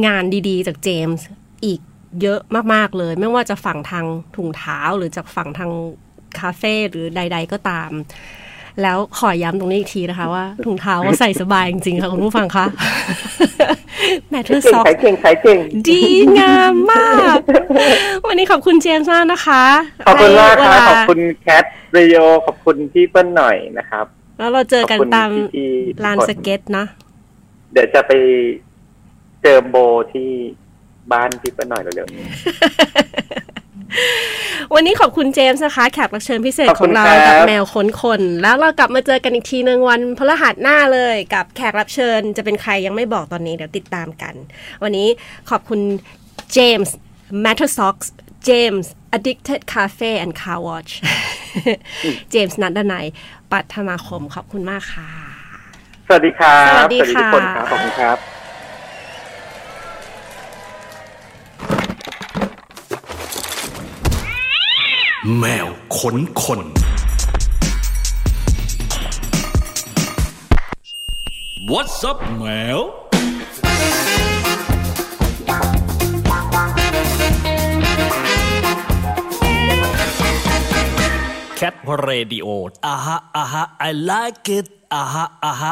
[0.05, 1.25] งานดีๆ จากเจมส์
[1.65, 1.81] อีก
[2.21, 2.39] เยอะ
[2.73, 4.05] มากๆเลย ไม่ว่าจะฝั่งทาง
[4.35, 5.71] ถุงเท้าหรือจากฝั่งทาง
[6.39, 7.91] คาเฟ่หรือใด ๆ ก็ตาม
[8.81, 12.65] แล้วขอย้ำตรงนี้อีกทีนะคะว่าถุงเท้าว่าใส่สบายจริงๆค่ะคุณผู้ฟังคะ
[14.29, 16.03] แมทเทอร์เก่งซ็อกขายเก่งขายเก่งดี
[16.39, 17.37] งามมาก
[18.27, 19.63] วันนี้ขอบคุณเจมส์มากนะคะ
[20.07, 24.05] ขอบคุณมากครับให้เวลขอบคุณแคทเรโอขอบคุณพี่เปิ้ลหน่อยนะครับ
[24.37, 26.85] แล้วเราเจอกันขอบคุณตามพี่ๆทุกลานคนสเก็ตนะ
[27.71, 28.11] เดี๋ยวจะไป
[29.41, 29.75] เจอโบ
[30.13, 30.29] ที่
[31.11, 32.25] บ้านพี่เปิ้ลหน่อยเร็วๆนี้
[34.73, 44.33] วันนี้ขอบคุณเจมส์นะคะ แขกรับเชิญพิเศษขอบขคุองณเราครับกับแมวค้นคนแล้วเรากลับมาเจอกันอีกทีหนึ่งวันพฤหัสหน้าเลยกับแขกรับเชิญจะเป็นใครยังไม่บอกตอนนี้เดี๋ยวติดตามกัน
[44.83, 45.07] วันนี้
[45.49, 45.79] ขอบคุณ
[46.53, 46.95] เจมส์
[47.43, 48.07] Matter Socks
[48.45, 50.91] เจมส์ Addicted Cafe and Car Watch
[52.31, 53.05] เจมส์นัดดนัย
[53.51, 55.09] ปัทมาคมขอบคุณมากค่ะ
[56.07, 58.17] สวัสดีครับ สวัสดีทุกคนค่ะครับขอบคุณครับ
[65.29, 65.67] แมว
[65.97, 66.61] ขนคน
[71.71, 72.45] What's up แม
[72.77, 72.79] ว
[81.59, 81.75] Cat
[82.07, 82.47] Radio
[82.85, 85.71] อะฮะอะฮะ I like it อะฮะอะฮะ